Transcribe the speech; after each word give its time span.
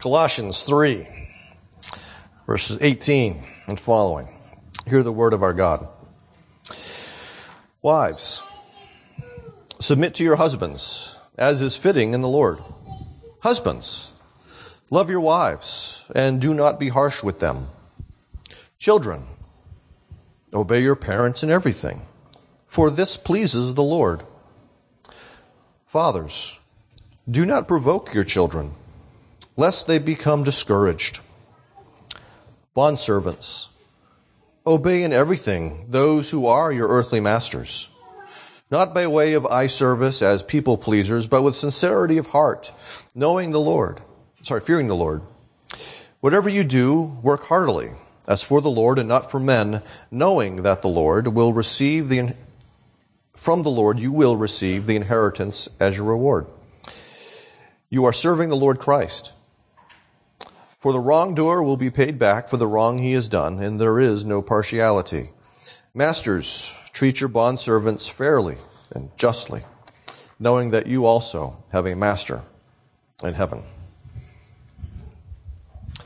Colossians 0.00 0.64
3, 0.64 1.06
verses 2.46 2.78
18 2.80 3.44
and 3.66 3.78
following. 3.78 4.28
Hear 4.86 5.02
the 5.02 5.12
word 5.12 5.34
of 5.34 5.42
our 5.42 5.52
God. 5.52 5.86
Wives, 7.82 8.42
submit 9.78 10.14
to 10.14 10.24
your 10.24 10.36
husbands, 10.36 11.18
as 11.36 11.60
is 11.60 11.76
fitting 11.76 12.14
in 12.14 12.22
the 12.22 12.28
Lord. 12.28 12.60
Husbands, 13.40 14.14
love 14.88 15.10
your 15.10 15.20
wives, 15.20 16.06
and 16.14 16.40
do 16.40 16.54
not 16.54 16.80
be 16.80 16.88
harsh 16.88 17.22
with 17.22 17.40
them. 17.40 17.68
Children, 18.78 19.24
obey 20.54 20.80
your 20.82 20.96
parents 20.96 21.42
in 21.42 21.50
everything, 21.50 22.06
for 22.66 22.90
this 22.90 23.18
pleases 23.18 23.74
the 23.74 23.82
Lord. 23.82 24.22
Fathers, 25.86 26.58
do 27.30 27.44
not 27.44 27.68
provoke 27.68 28.14
your 28.14 28.24
children 28.24 28.76
lest 29.60 29.86
they 29.86 29.98
become 29.98 30.42
discouraged. 30.42 31.20
Bondservants, 32.74 33.68
obey 34.66 35.02
in 35.02 35.12
everything 35.12 35.84
those 35.90 36.30
who 36.30 36.46
are 36.46 36.72
your 36.72 36.88
earthly 36.88 37.20
masters, 37.20 37.90
not 38.70 38.94
by 38.94 39.06
way 39.06 39.34
of 39.34 39.44
eye 39.44 39.66
service 39.66 40.22
as 40.22 40.42
people 40.42 40.78
pleasers, 40.78 41.26
but 41.26 41.42
with 41.42 41.54
sincerity 41.54 42.16
of 42.16 42.28
heart, 42.28 42.72
knowing 43.14 43.50
the 43.50 43.60
Lord, 43.60 44.00
sorry, 44.40 44.62
fearing 44.62 44.86
the 44.86 44.96
Lord. 44.96 45.20
Whatever 46.20 46.48
you 46.48 46.64
do, 46.64 47.18
work 47.22 47.44
heartily, 47.44 47.90
as 48.26 48.42
for 48.42 48.62
the 48.62 48.70
Lord 48.70 48.98
and 48.98 49.10
not 49.10 49.30
for 49.30 49.38
men, 49.38 49.82
knowing 50.10 50.62
that 50.62 50.80
the 50.80 50.88
Lord 50.88 51.28
will 51.28 51.52
receive 51.52 52.08
the, 52.08 52.34
from 53.36 53.62
the 53.62 53.70
Lord 53.70 53.98
you 53.98 54.10
will 54.10 54.36
receive 54.36 54.86
the 54.86 54.96
inheritance 54.96 55.68
as 55.78 55.98
your 55.98 56.06
reward. 56.06 56.46
You 57.90 58.06
are 58.06 58.14
serving 58.14 58.48
the 58.48 58.56
Lord 58.56 58.78
Christ. 58.78 59.34
For 60.80 60.94
the 60.94 60.98
wrongdoer 61.00 61.62
will 61.62 61.76
be 61.76 61.90
paid 61.90 62.18
back 62.18 62.48
for 62.48 62.56
the 62.56 62.66
wrong 62.66 62.96
he 62.96 63.12
has 63.12 63.28
done, 63.28 63.62
and 63.62 63.78
there 63.78 64.00
is 64.00 64.24
no 64.24 64.40
partiality. 64.40 65.28
Masters, 65.92 66.74
treat 66.94 67.20
your 67.20 67.28
bondservants 67.28 68.10
fairly 68.10 68.56
and 68.90 69.14
justly, 69.18 69.62
knowing 70.38 70.70
that 70.70 70.86
you 70.86 71.04
also 71.04 71.62
have 71.70 71.84
a 71.84 71.94
master 71.94 72.44
in 73.22 73.34
heaven. 73.34 73.62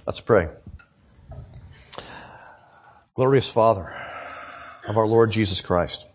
Let's 0.06 0.19
pray. 0.19 0.48
Glorious 3.14 3.48
Father 3.48 3.94
of 4.88 4.98
our 4.98 5.06
Lord 5.06 5.31
Jesus 5.31 5.61
Christ, 5.61 6.09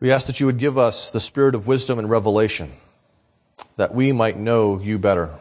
we 0.00 0.10
ask 0.10 0.26
that 0.26 0.40
you 0.40 0.46
would 0.46 0.58
give 0.58 0.76
us 0.76 1.10
the 1.10 1.20
spirit 1.20 1.54
of 1.54 1.68
wisdom 1.68 2.00
and 2.00 2.10
revelation, 2.10 2.72
that 3.76 3.94
we 3.94 4.10
might 4.10 4.36
know 4.36 4.80
you 4.80 4.98
better 4.98 5.38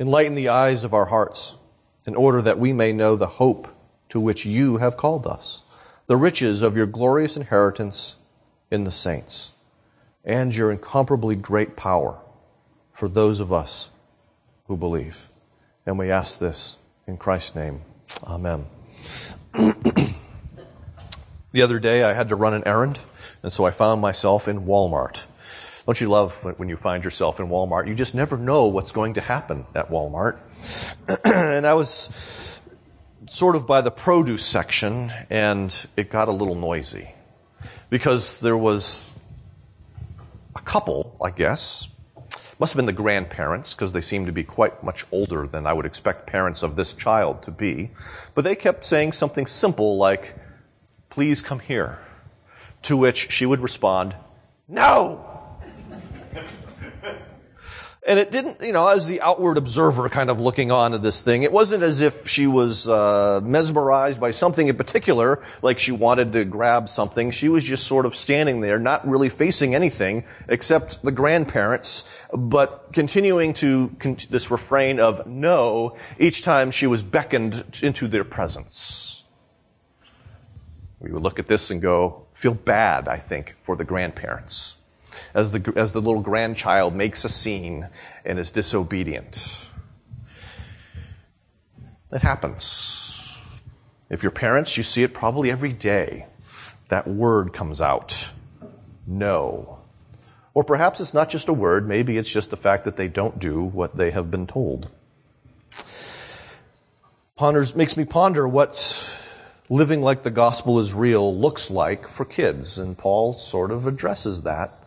Enlighten 0.00 0.34
the 0.34 0.48
eyes 0.48 0.82
of 0.82 0.94
our 0.94 1.04
hearts 1.04 1.56
in 2.06 2.16
order 2.16 2.40
that 2.40 2.58
we 2.58 2.72
may 2.72 2.90
know 2.90 3.16
the 3.16 3.26
hope 3.26 3.68
to 4.08 4.18
which 4.18 4.46
you 4.46 4.78
have 4.78 4.96
called 4.96 5.26
us, 5.26 5.62
the 6.06 6.16
riches 6.16 6.62
of 6.62 6.74
your 6.74 6.86
glorious 6.86 7.36
inheritance 7.36 8.16
in 8.70 8.84
the 8.84 8.90
saints, 8.90 9.52
and 10.24 10.56
your 10.56 10.72
incomparably 10.72 11.36
great 11.36 11.76
power 11.76 12.18
for 12.92 13.08
those 13.08 13.40
of 13.40 13.52
us 13.52 13.90
who 14.68 14.76
believe. 14.76 15.28
And 15.84 15.98
we 15.98 16.10
ask 16.10 16.38
this 16.38 16.78
in 17.06 17.18
Christ's 17.18 17.54
name. 17.54 17.82
Amen. 18.24 18.64
the 19.52 20.14
other 21.62 21.78
day 21.78 22.04
I 22.04 22.14
had 22.14 22.30
to 22.30 22.36
run 22.36 22.54
an 22.54 22.62
errand, 22.64 23.00
and 23.42 23.52
so 23.52 23.66
I 23.66 23.70
found 23.70 24.00
myself 24.00 24.48
in 24.48 24.62
Walmart. 24.62 25.24
Don't 25.90 26.00
you 26.00 26.08
love 26.08 26.44
when 26.56 26.68
you 26.68 26.76
find 26.76 27.02
yourself 27.02 27.40
in 27.40 27.48
Walmart? 27.48 27.88
You 27.88 27.96
just 27.96 28.14
never 28.14 28.38
know 28.38 28.68
what's 28.68 28.92
going 28.92 29.14
to 29.14 29.20
happen 29.20 29.66
at 29.74 29.90
Walmart. 29.90 30.38
and 31.24 31.66
I 31.66 31.74
was 31.74 32.60
sort 33.26 33.56
of 33.56 33.66
by 33.66 33.80
the 33.80 33.90
produce 33.90 34.46
section, 34.46 35.10
and 35.30 35.74
it 35.96 36.08
got 36.08 36.28
a 36.28 36.30
little 36.30 36.54
noisy 36.54 37.12
because 37.88 38.38
there 38.38 38.56
was 38.56 39.10
a 40.54 40.60
couple, 40.60 41.16
I 41.20 41.32
guess. 41.32 41.88
Must 42.60 42.72
have 42.72 42.76
been 42.76 42.86
the 42.86 42.92
grandparents 42.92 43.74
because 43.74 43.92
they 43.92 44.00
seemed 44.00 44.26
to 44.26 44.32
be 44.32 44.44
quite 44.44 44.84
much 44.84 45.04
older 45.10 45.48
than 45.48 45.66
I 45.66 45.72
would 45.72 45.86
expect 45.86 46.24
parents 46.24 46.62
of 46.62 46.76
this 46.76 46.94
child 46.94 47.42
to 47.42 47.50
be. 47.50 47.90
But 48.36 48.44
they 48.44 48.54
kept 48.54 48.84
saying 48.84 49.10
something 49.10 49.44
simple 49.44 49.96
like, 49.96 50.36
please 51.08 51.42
come 51.42 51.58
here. 51.58 51.98
To 52.82 52.96
which 52.96 53.32
she 53.32 53.44
would 53.44 53.58
respond, 53.58 54.14
no! 54.68 55.29
And 58.06 58.18
it 58.18 58.32
didn't, 58.32 58.62
you 58.62 58.72
know, 58.72 58.88
as 58.88 59.08
the 59.08 59.20
outward 59.20 59.58
observer 59.58 60.08
kind 60.08 60.30
of 60.30 60.40
looking 60.40 60.72
on 60.72 60.94
at 60.94 61.02
this 61.02 61.20
thing, 61.20 61.42
it 61.42 61.52
wasn't 61.52 61.82
as 61.82 62.00
if 62.00 62.26
she 62.26 62.46
was 62.46 62.88
uh, 62.88 63.42
mesmerized 63.42 64.18
by 64.18 64.30
something 64.30 64.68
in 64.68 64.76
particular, 64.76 65.42
like 65.60 65.78
she 65.78 65.92
wanted 65.92 66.32
to 66.32 66.46
grab 66.46 66.88
something. 66.88 67.30
She 67.30 67.50
was 67.50 67.62
just 67.62 67.86
sort 67.86 68.06
of 68.06 68.14
standing 68.14 68.62
there, 68.62 68.78
not 68.78 69.06
really 69.06 69.28
facing 69.28 69.74
anything 69.74 70.24
except 70.48 71.02
the 71.02 71.12
grandparents, 71.12 72.06
but 72.32 72.88
continuing 72.94 73.52
to 73.54 73.94
con- 73.98 74.16
this 74.30 74.50
refrain 74.50 74.98
of 74.98 75.26
no 75.26 75.94
each 76.18 76.42
time 76.42 76.70
she 76.70 76.86
was 76.86 77.02
beckoned 77.02 77.80
into 77.82 78.08
their 78.08 78.24
presence. 78.24 79.24
We 81.00 81.12
would 81.12 81.22
look 81.22 81.38
at 81.38 81.48
this 81.48 81.70
and 81.70 81.82
go, 81.82 82.26
feel 82.32 82.54
bad, 82.54 83.08
I 83.08 83.18
think, 83.18 83.56
for 83.58 83.76
the 83.76 83.84
grandparents 83.84 84.76
as 85.34 85.52
the, 85.52 85.72
as 85.76 85.92
the 85.92 86.00
little 86.00 86.22
grandchild 86.22 86.94
makes 86.94 87.24
a 87.24 87.28
scene 87.28 87.88
and 88.24 88.38
is 88.38 88.50
disobedient. 88.50 89.68
It 92.12 92.22
happens. 92.22 93.36
If 94.08 94.22
you're 94.22 94.32
parents, 94.32 94.76
you 94.76 94.82
see 94.82 95.02
it 95.02 95.14
probably 95.14 95.50
every 95.50 95.72
day. 95.72 96.26
That 96.88 97.06
word 97.06 97.52
comes 97.52 97.80
out. 97.80 98.30
No. 99.06 99.78
Or 100.54 100.64
perhaps 100.64 101.00
it's 101.00 101.14
not 101.14 101.28
just 101.28 101.48
a 101.48 101.52
word, 101.52 101.86
maybe 101.86 102.18
it's 102.18 102.30
just 102.30 102.50
the 102.50 102.56
fact 102.56 102.84
that 102.84 102.96
they 102.96 103.06
don't 103.06 103.38
do 103.38 103.62
what 103.62 103.96
they 103.96 104.10
have 104.10 104.30
been 104.30 104.48
told. 104.48 104.90
Ponders, 107.36 107.76
makes 107.76 107.96
me 107.96 108.04
ponder 108.04 108.48
what 108.48 109.16
living 109.68 110.02
like 110.02 110.24
the 110.24 110.30
gospel 110.30 110.80
is 110.80 110.92
real 110.92 111.34
looks 111.34 111.70
like 111.70 112.08
for 112.08 112.24
kids, 112.24 112.76
and 112.78 112.98
Paul 112.98 113.32
sort 113.32 113.70
of 113.70 113.86
addresses 113.86 114.42
that 114.42 114.79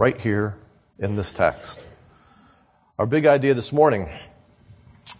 right 0.00 0.18
here 0.18 0.56
in 0.98 1.14
this 1.14 1.30
text. 1.30 1.84
Our 2.98 3.04
big 3.04 3.26
idea 3.26 3.52
this 3.52 3.70
morning 3.70 4.08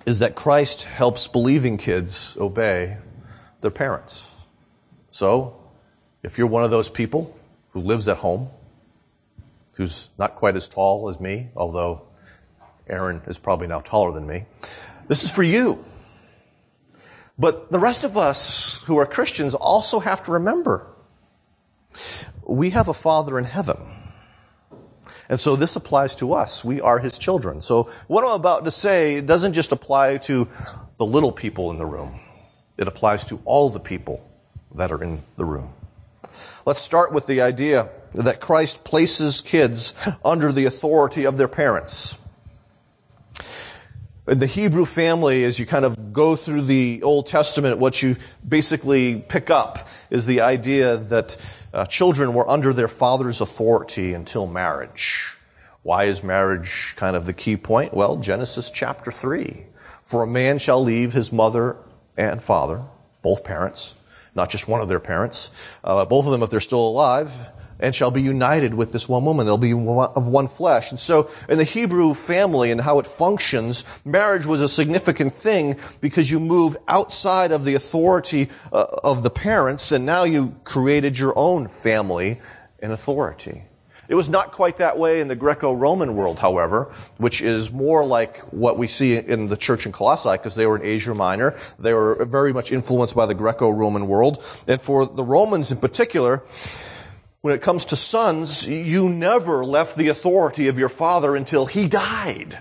is 0.07 0.21
that 0.21 0.35
Christ 0.35 0.85
helps 0.85 1.29
believing 1.29 1.77
kids 1.77 2.35
obey 2.41 2.97
their 3.61 3.71
parents. 3.71 4.27
So, 5.11 5.61
if 6.23 6.39
you're 6.39 6.47
one 6.47 6.65
of 6.65 6.71
those 6.71 6.89
people 6.89 7.39
who 7.73 7.81
lives 7.81 8.09
at 8.09 8.17
home, 8.17 8.49
who's 9.73 10.09
not 10.19 10.37
quite 10.37 10.57
as 10.57 10.67
tall 10.67 11.11
as 11.11 11.21
me, 11.21 11.51
although 11.55 12.09
Aaron 12.89 13.21
is 13.27 13.37
probably 13.37 13.67
now 13.67 13.81
taller 13.81 14.13
than 14.13 14.27
me, 14.27 14.47
this 15.09 15.25
is 15.25 15.31
for 15.31 15.43
you. 15.43 15.85
But 17.39 17.71
the 17.71 17.79
rest 17.79 18.03
of 18.05 18.17
us 18.17 18.83
who 18.85 18.97
are 18.97 19.05
Christians 19.05 19.55
also 19.55 20.01
have 20.01 20.23
to 20.23 20.33
remember 20.33 20.87
we 22.47 22.71
have 22.71 22.89
a 22.89 22.95
Father 22.95 23.39
in 23.39 23.45
heaven 23.45 23.77
and 25.31 25.39
so 25.39 25.55
this 25.55 25.77
applies 25.77 26.17
to 26.17 26.35
us. 26.35 26.65
We 26.65 26.81
are 26.81 26.99
his 26.99 27.17
children. 27.17 27.61
So 27.61 27.89
what 28.09 28.25
I'm 28.25 28.33
about 28.33 28.65
to 28.65 28.73
say 28.73 29.21
doesn't 29.21 29.53
just 29.53 29.71
apply 29.71 30.19
to 30.19 30.49
the 30.99 31.07
little 31.07 31.31
people 31.31 31.71
in 31.71 31.79
the 31.79 31.87
room. 31.87 32.19
It 32.77 32.89
applies 32.89 33.25
to 33.27 33.41
all 33.45 33.71
the 33.71 33.79
people 33.79 34.29
that 34.75 34.91
are 34.91 35.03
in 35.03 35.23
the 35.37 35.45
room. 35.45 35.73
Let's 36.67 36.81
start 36.81 37.13
with 37.13 37.27
the 37.27 37.43
idea 37.43 37.91
that 38.13 38.41
Christ 38.41 38.83
places 38.83 39.41
kids 39.41 39.95
under 40.25 40.51
the 40.51 40.65
authority 40.65 41.25
of 41.25 41.37
their 41.37 41.49
parents. 41.49 42.19
In 44.27 44.41
the 44.41 44.47
Hebrew 44.47 44.85
family, 44.85 45.45
as 45.45 45.61
you 45.61 45.67
kind 45.67 45.85
of 45.85 46.13
go 46.13 46.35
through 46.35 46.63
the 46.63 47.05
Old 47.05 47.29
Testament, 47.29 47.79
what 47.79 48.03
you 48.03 48.17
basically 48.47 49.21
pick 49.21 49.49
up 49.49 49.89
is 50.11 50.27
the 50.27 50.41
idea 50.41 50.97
that 50.97 51.37
uh, 51.73 51.87
children 51.87 52.35
were 52.35 52.49
under 52.49 52.73
their 52.73 52.89
father's 52.89 53.41
authority 53.41 54.13
until 54.13 54.47
marriage. 54.47 55.37
Why 55.83 56.05
is 56.05 56.23
marriage 56.23 56.95
kind 56.97 57.17
of 57.17 57.27
the 57.27 57.33
key 57.33 57.57
point? 57.57 57.95
Well, 57.95 58.17
Genesis 58.17 58.71
chapter 58.71 59.11
3. 59.11 59.67
For 60.03 60.23
a 60.23 60.27
man 60.27 60.59
shall 60.59 60.83
leave 60.83 61.13
his 61.13 61.33
mother 61.33 61.77
and 62.17 62.43
father, 62.43 62.83
both 63.23 63.45
parents, 63.45 63.95
not 64.35 64.51
just 64.51 64.69
one 64.69 64.81
of 64.81 64.89
their 64.89 65.01
parents, 65.01 65.51
uh, 65.85 66.05
both 66.05 66.27
of 66.27 66.33
them 66.33 66.43
if 66.43 66.51
they're 66.51 66.61
still 66.61 66.87
alive, 66.87 67.33
and 67.81 67.95
shall 67.95 68.11
be 68.11 68.23
united 68.23 68.75
with 68.75 68.93
this 68.93 69.09
one 69.09 69.25
woman. 69.25 69.47
They'll 69.47 69.59
be 69.59 69.73
of 69.73 70.29
one 70.29 70.49
flesh. 70.49 70.91
And 70.91 71.01
so 71.01 71.31
in 71.49 71.59
the 71.59 71.65
Hebrew 71.65 72.15
family 72.15 72.71
and 72.71 72.81
how 72.81 72.99
it 72.99 73.07
functions, 73.07 73.85
marriage 74.05 74.47
was 74.47 74.61
a 74.61 74.69
significant 74.69 75.35
thing 75.35 75.77
because 76.01 76.31
you 76.31 76.41
moved 76.41 76.77
outside 76.89 77.53
of 77.53 77.65
the 77.65 77.75
authority 77.75 78.49
uh, 78.73 78.87
of 79.03 79.23
the 79.23 79.31
parents 79.31 79.93
and 79.93 80.07
now 80.07 80.25
you 80.25 80.55
created 80.65 81.19
your 81.19 81.33
own 81.37 81.69
family 81.69 82.41
and 82.81 82.93
authority. 82.93 83.65
It 84.11 84.17
was 84.17 84.29
not 84.29 84.51
quite 84.51 84.79
that 84.79 84.99
way 84.99 85.21
in 85.21 85.29
the 85.29 85.37
Greco-Roman 85.37 86.17
world, 86.17 86.41
however, 86.41 86.93
which 87.19 87.41
is 87.41 87.71
more 87.71 88.05
like 88.05 88.39
what 88.53 88.77
we 88.77 88.89
see 88.89 89.17
in 89.17 89.47
the 89.47 89.57
church 89.57 89.87
in 89.87 89.93
Colossae, 89.93 90.33
because 90.33 90.57
they 90.57 90.67
were 90.67 90.77
in 90.77 90.85
Asia 90.85 91.15
Minor. 91.15 91.55
They 91.79 91.95
were 91.95 92.25
very 92.25 92.53
much 92.53 92.73
influenced 92.73 93.15
by 93.15 93.27
the 93.27 93.35
Greco-Roman 93.35 94.09
world. 94.09 94.43
And 94.67 94.83
for 94.83 95.07
the 95.07 95.23
Romans 95.23 95.71
in 95.71 95.79
particular, 95.79 96.43
when 97.43 97.55
it 97.55 97.63
comes 97.63 97.87
to 97.87 97.97
sons, 97.97 98.69
you 98.69 99.09
never 99.09 99.65
left 99.65 99.97
the 99.97 100.09
authority 100.09 100.69
of 100.69 100.79
your 100.79 100.91
father 100.91 101.35
until 101.35 101.67
he 101.67 101.89
died. 101.89 102.59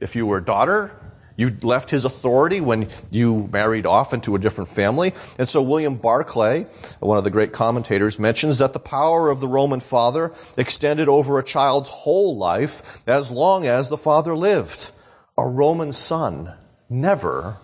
If 0.00 0.16
you 0.16 0.26
were 0.26 0.38
a 0.38 0.44
daughter, 0.44 0.92
you 1.36 1.54
left 1.62 1.90
his 1.90 2.04
authority 2.04 2.60
when 2.60 2.88
you 3.10 3.48
married 3.52 3.84
off 3.84 4.14
into 4.14 4.34
a 4.34 4.38
different 4.38 4.70
family. 4.70 5.12
And 5.38 5.48
so 5.48 5.60
William 5.60 5.96
Barclay, 5.96 6.66
one 7.00 7.18
of 7.18 7.24
the 7.24 7.30
great 7.30 7.52
commentators, 7.52 8.18
mentions 8.18 8.58
that 8.58 8.72
the 8.72 8.80
power 8.80 9.28
of 9.28 9.40
the 9.40 9.48
Roman 9.48 9.80
father 9.80 10.32
extended 10.56 11.08
over 11.08 11.38
a 11.38 11.44
child's 11.44 11.90
whole 11.90 12.36
life 12.38 12.82
as 13.06 13.30
long 13.30 13.66
as 13.66 13.88
the 13.88 13.98
father 13.98 14.34
lived. 14.34 14.90
A 15.36 15.46
Roman 15.46 15.92
son 15.92 16.54
never 16.88 17.58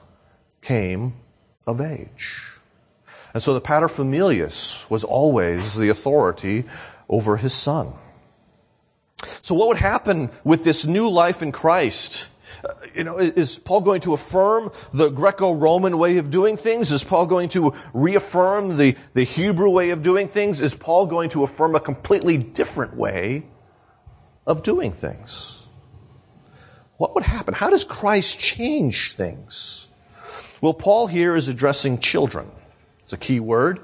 came 0.60 1.14
of 1.66 1.80
age. 1.80 2.49
And 3.32 3.42
so 3.42 3.54
the 3.54 3.60
paterfamilias 3.60 4.88
was 4.90 5.04
always 5.04 5.76
the 5.76 5.88
authority 5.88 6.64
over 7.08 7.36
his 7.36 7.54
son. 7.54 7.92
So 9.42 9.54
what 9.54 9.68
would 9.68 9.76
happen 9.76 10.30
with 10.44 10.64
this 10.64 10.86
new 10.86 11.08
life 11.08 11.42
in 11.42 11.52
Christ? 11.52 12.28
Uh, 12.64 12.74
you 12.94 13.04
know, 13.04 13.18
is 13.18 13.58
Paul 13.58 13.82
going 13.82 14.00
to 14.02 14.14
affirm 14.14 14.70
the 14.92 15.10
Greco-Roman 15.10 15.98
way 15.98 16.18
of 16.18 16.30
doing 16.30 16.56
things? 16.56 16.90
Is 16.90 17.04
Paul 17.04 17.26
going 17.26 17.48
to 17.50 17.74
reaffirm 17.94 18.76
the, 18.76 18.96
the 19.14 19.24
Hebrew 19.24 19.70
way 19.70 19.90
of 19.90 20.02
doing 20.02 20.26
things? 20.26 20.60
Is 20.60 20.74
Paul 20.74 21.06
going 21.06 21.30
to 21.30 21.44
affirm 21.44 21.74
a 21.74 21.80
completely 21.80 22.36
different 22.38 22.96
way 22.96 23.44
of 24.46 24.62
doing 24.62 24.92
things? 24.92 25.66
What 26.96 27.14
would 27.14 27.24
happen? 27.24 27.54
How 27.54 27.70
does 27.70 27.84
Christ 27.84 28.38
change 28.38 29.12
things? 29.12 29.88
Well, 30.60 30.74
Paul 30.74 31.06
here 31.06 31.34
is 31.34 31.48
addressing 31.48 31.98
children. 31.98 32.50
It's 33.10 33.14
a 33.14 33.26
key 33.26 33.40
word. 33.40 33.80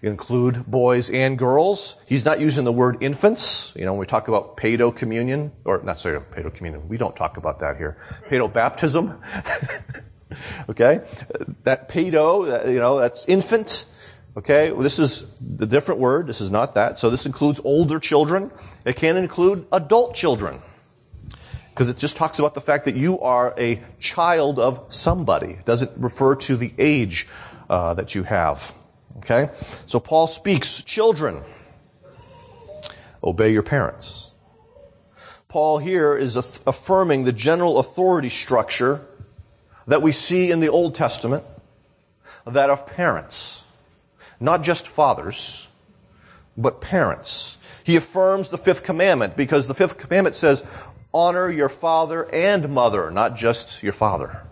Include 0.00 0.64
boys 0.64 1.10
and 1.10 1.36
girls. 1.36 1.96
He's 2.06 2.24
not 2.24 2.38
using 2.38 2.64
the 2.64 2.70
word 2.70 2.98
infants. 3.00 3.72
You 3.74 3.84
know, 3.84 3.94
when 3.94 3.98
we 3.98 4.06
talk 4.06 4.28
about 4.28 4.56
pedo 4.56 4.94
communion, 4.94 5.50
or 5.64 5.82
not 5.82 5.98
sorry, 5.98 6.20
pedo 6.20 6.54
communion, 6.54 6.88
we 6.88 6.98
don't 6.98 7.16
talk 7.16 7.38
about 7.38 7.58
that 7.58 7.78
here. 7.78 7.96
Pedo 8.30 8.52
baptism. 8.52 9.20
okay? 10.68 11.00
That 11.64 11.88
pedo, 11.88 12.68
you 12.70 12.78
know, 12.78 13.00
that's 13.00 13.26
infant. 13.26 13.86
Okay? 14.36 14.70
Well, 14.70 14.82
this 14.82 15.00
is 15.00 15.26
the 15.40 15.66
different 15.66 16.00
word. 16.00 16.28
This 16.28 16.40
is 16.40 16.52
not 16.52 16.76
that. 16.76 16.96
So 16.96 17.10
this 17.10 17.26
includes 17.26 17.60
older 17.64 17.98
children. 17.98 18.52
It 18.84 18.94
can 18.94 19.16
include 19.16 19.66
adult 19.72 20.14
children. 20.14 20.62
Because 21.72 21.88
it 21.88 21.96
just 21.96 22.16
talks 22.16 22.38
about 22.38 22.54
the 22.54 22.60
fact 22.60 22.84
that 22.84 22.96
you 22.96 23.18
are 23.20 23.54
a 23.58 23.80
child 23.98 24.58
of 24.58 24.84
somebody. 24.90 25.52
It 25.52 25.64
doesn't 25.64 25.92
refer 25.96 26.34
to 26.36 26.56
the 26.56 26.72
age 26.78 27.26
uh, 27.70 27.94
that 27.94 28.14
you 28.14 28.24
have. 28.24 28.74
Okay? 29.18 29.48
So 29.86 29.98
Paul 29.98 30.26
speaks, 30.26 30.82
children, 30.82 31.42
obey 33.24 33.52
your 33.52 33.62
parents. 33.62 34.30
Paul 35.48 35.78
here 35.78 36.16
is 36.16 36.36
affirming 36.36 37.24
the 37.24 37.32
general 37.32 37.78
authority 37.78 38.28
structure 38.28 39.06
that 39.86 40.02
we 40.02 40.12
see 40.12 40.50
in 40.50 40.60
the 40.60 40.68
Old 40.68 40.94
Testament, 40.94 41.44
that 42.46 42.70
of 42.70 42.86
parents. 42.86 43.64
Not 44.40 44.62
just 44.62 44.88
fathers, 44.88 45.68
but 46.56 46.80
parents. 46.80 47.58
He 47.84 47.96
affirms 47.96 48.48
the 48.48 48.58
fifth 48.58 48.84
commandment 48.84 49.36
because 49.36 49.68
the 49.68 49.74
fifth 49.74 49.98
commandment 49.98 50.34
says, 50.34 50.64
honor 51.14 51.50
your 51.50 51.68
father 51.68 52.28
and 52.32 52.68
mother, 52.70 53.10
not 53.10 53.36
just 53.36 53.82
your 53.82 53.92
father. 53.92 54.42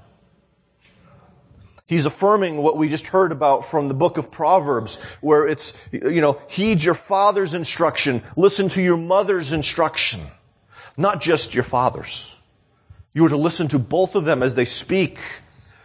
He's 1.86 2.06
affirming 2.06 2.58
what 2.58 2.76
we 2.76 2.88
just 2.88 3.08
heard 3.08 3.32
about 3.32 3.64
from 3.64 3.88
the 3.88 3.94
book 3.94 4.16
of 4.16 4.30
Proverbs, 4.30 5.02
where 5.20 5.48
it's, 5.48 5.76
you 5.90 6.20
know, 6.20 6.40
heed 6.48 6.84
your 6.84 6.94
father's 6.94 7.52
instruction, 7.52 8.22
listen 8.36 8.68
to 8.70 8.82
your 8.82 8.96
mother's 8.96 9.52
instruction, 9.52 10.20
not 10.96 11.20
just 11.20 11.52
your 11.52 11.64
father's. 11.64 12.36
You 13.12 13.26
are 13.26 13.30
to 13.30 13.36
listen 13.36 13.66
to 13.68 13.80
both 13.80 14.14
of 14.14 14.24
them 14.24 14.40
as 14.40 14.54
they 14.54 14.66
speak, 14.66 15.18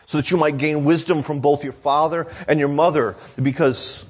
so 0.05 0.19
that 0.19 0.29
you 0.29 0.37
might 0.37 0.59
gain 0.59 0.85
wisdom 0.85 1.23
from 1.23 1.39
both 1.39 1.63
your 1.63 1.73
father 1.73 2.27
and 2.47 2.59
your 2.59 2.69
mother, 2.69 3.15
because 3.41 4.05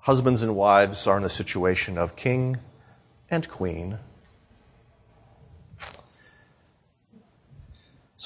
husbands 0.00 0.42
and 0.42 0.56
wives 0.56 1.06
are 1.06 1.18
in 1.18 1.22
a 1.22 1.28
situation 1.28 1.98
of 1.98 2.16
king 2.16 2.56
and 3.30 3.48
queen. 3.48 3.98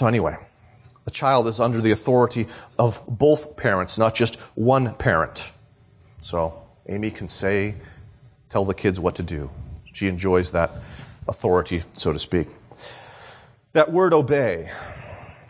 So 0.01 0.07
anyway, 0.07 0.39
the 1.05 1.11
child 1.11 1.47
is 1.47 1.61
under 1.61 1.83
the 1.83 1.91
authority 1.91 2.47
of 2.79 3.03
both 3.07 3.59
parents, 3.59 3.99
not 3.99 4.15
just 4.15 4.37
one 4.55 4.95
parent. 4.95 5.53
So 6.23 6.63
Amy 6.89 7.11
can 7.11 7.29
say, 7.29 7.75
tell 8.49 8.65
the 8.65 8.73
kids 8.73 8.99
what 8.99 9.17
to 9.17 9.23
do. 9.23 9.51
She 9.93 10.09
enjoys 10.09 10.53
that 10.53 10.71
authority, 11.29 11.83
so 11.93 12.15
to 12.15 12.19
speak. 12.19 12.49
That 13.75 13.93
word 13.93 14.15
obey 14.15 14.71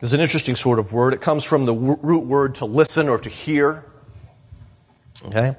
is 0.01 0.15
an 0.15 0.21
interesting 0.21 0.57
sort 0.57 0.81
of 0.81 0.93
word. 0.93 1.15
It 1.15 1.21
comes 1.21 1.45
from 1.45 1.65
the 1.65 1.75
root 1.77 2.25
word 2.25 2.57
to 2.57 2.65
listen 2.65 3.09
or 3.09 3.19
to 3.19 3.31
hear. 3.31 3.85
Okay? 5.27 5.55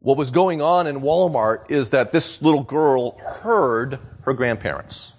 What 0.00 0.16
was 0.16 0.30
going 0.30 0.62
on 0.62 0.86
in 0.86 1.02
Walmart 1.02 1.70
is 1.70 1.90
that 1.90 2.12
this 2.12 2.40
little 2.40 2.62
girl 2.62 3.18
heard 3.18 3.98
her 4.22 4.32
grandparents. 4.32 5.12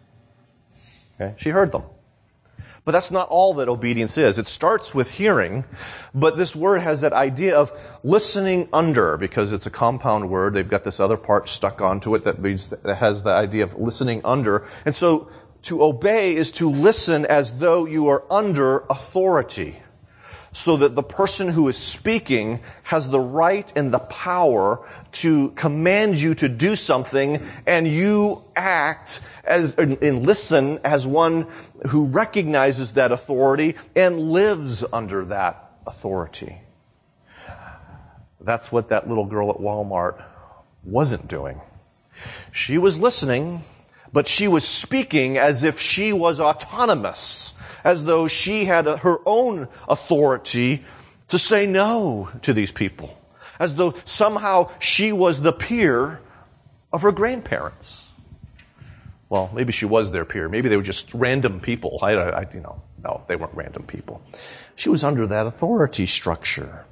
Okay? 1.21 1.35
She 1.37 1.51
heard 1.51 1.71
them. 1.71 1.83
But 2.85 2.91
that's 2.91 3.11
not 3.11 3.29
all 3.29 3.53
that 3.55 3.69
obedience 3.69 4.17
is. 4.17 4.37
It 4.37 4.47
starts 4.47 4.93
with 4.93 5.09
hearing, 5.11 5.63
but 6.13 6.35
this 6.35 6.53
word 6.55 6.79
has 6.79 6.99
that 7.01 7.13
idea 7.13 7.57
of 7.57 7.71
listening 8.03 8.67
under 8.73 9.15
because 9.17 9.53
it's 9.53 9.65
a 9.65 9.69
compound 9.71 10.29
word. 10.29 10.53
They've 10.53 10.67
got 10.67 10.83
this 10.83 10.99
other 10.99 11.15
part 11.15 11.47
stuck 11.47 11.81
onto 11.81 12.13
it 12.15 12.25
that 12.25 12.39
means 12.39 12.69
that 12.69 12.95
has 12.95 13.23
the 13.23 13.31
idea 13.31 13.63
of 13.63 13.75
listening 13.75 14.21
under. 14.25 14.67
And 14.85 14.93
so 14.93 15.29
to 15.63 15.81
obey 15.81 16.35
is 16.35 16.51
to 16.53 16.69
listen 16.69 17.25
as 17.25 17.59
though 17.59 17.85
you 17.85 18.09
are 18.09 18.23
under 18.29 18.79
authority 18.89 19.77
so 20.53 20.77
that 20.77 20.95
the 20.95 21.03
person 21.03 21.49
who 21.49 21.67
is 21.67 21.77
speaking 21.77 22.59
has 22.83 23.09
the 23.09 23.19
right 23.19 23.73
and 23.75 23.93
the 23.93 23.99
power 23.99 24.87
to 25.11 25.49
command 25.51 26.15
you 26.17 26.33
to 26.35 26.47
do 26.47 26.75
something 26.75 27.41
and 27.65 27.87
you 27.87 28.43
act 28.55 29.21
as, 29.43 29.75
and 29.75 30.25
listen 30.25 30.79
as 30.83 31.05
one 31.05 31.47
who 31.89 32.05
recognizes 32.05 32.93
that 32.93 33.11
authority 33.11 33.75
and 33.95 34.19
lives 34.31 34.85
under 34.93 35.25
that 35.25 35.71
authority. 35.85 36.61
That's 38.39 38.71
what 38.71 38.89
that 38.89 39.07
little 39.07 39.25
girl 39.25 39.49
at 39.49 39.57
Walmart 39.57 40.23
wasn't 40.83 41.27
doing. 41.27 41.61
She 42.51 42.77
was 42.77 42.99
listening, 42.99 43.63
but 44.11 44.27
she 44.27 44.47
was 44.47 44.67
speaking 44.67 45.37
as 45.37 45.63
if 45.63 45.79
she 45.79 46.13
was 46.13 46.39
autonomous, 46.39 47.53
as 47.83 48.05
though 48.05 48.27
she 48.27 48.65
had 48.65 48.87
her 48.87 49.17
own 49.25 49.67
authority 49.87 50.83
to 51.29 51.39
say 51.39 51.65
no 51.65 52.29
to 52.41 52.53
these 52.53 52.71
people 52.71 53.17
as 53.59 53.75
though 53.75 53.93
somehow 54.05 54.69
she 54.79 55.11
was 55.11 55.41
the 55.41 55.53
peer 55.53 56.19
of 56.91 57.01
her 57.01 57.11
grandparents. 57.11 58.11
Well, 59.29 59.49
maybe 59.53 59.71
she 59.71 59.85
was 59.85 60.11
their 60.11 60.25
peer. 60.25 60.49
Maybe 60.49 60.69
they 60.69 60.77
were 60.77 60.83
just 60.83 61.13
random 61.13 61.59
people. 61.59 61.97
I, 62.01 62.13
I, 62.13 62.47
you 62.53 62.59
know, 62.59 62.81
no, 63.03 63.23
they 63.27 63.35
weren't 63.35 63.55
random 63.55 63.83
people. 63.83 64.21
She 64.75 64.89
was 64.89 65.03
under 65.03 65.25
that 65.27 65.47
authority 65.47 66.05
structure. 66.05 66.85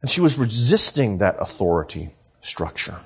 And 0.00 0.10
she 0.10 0.20
was 0.20 0.38
resisting 0.38 1.18
that 1.18 1.36
authority 1.40 2.10
structure. 2.40 3.00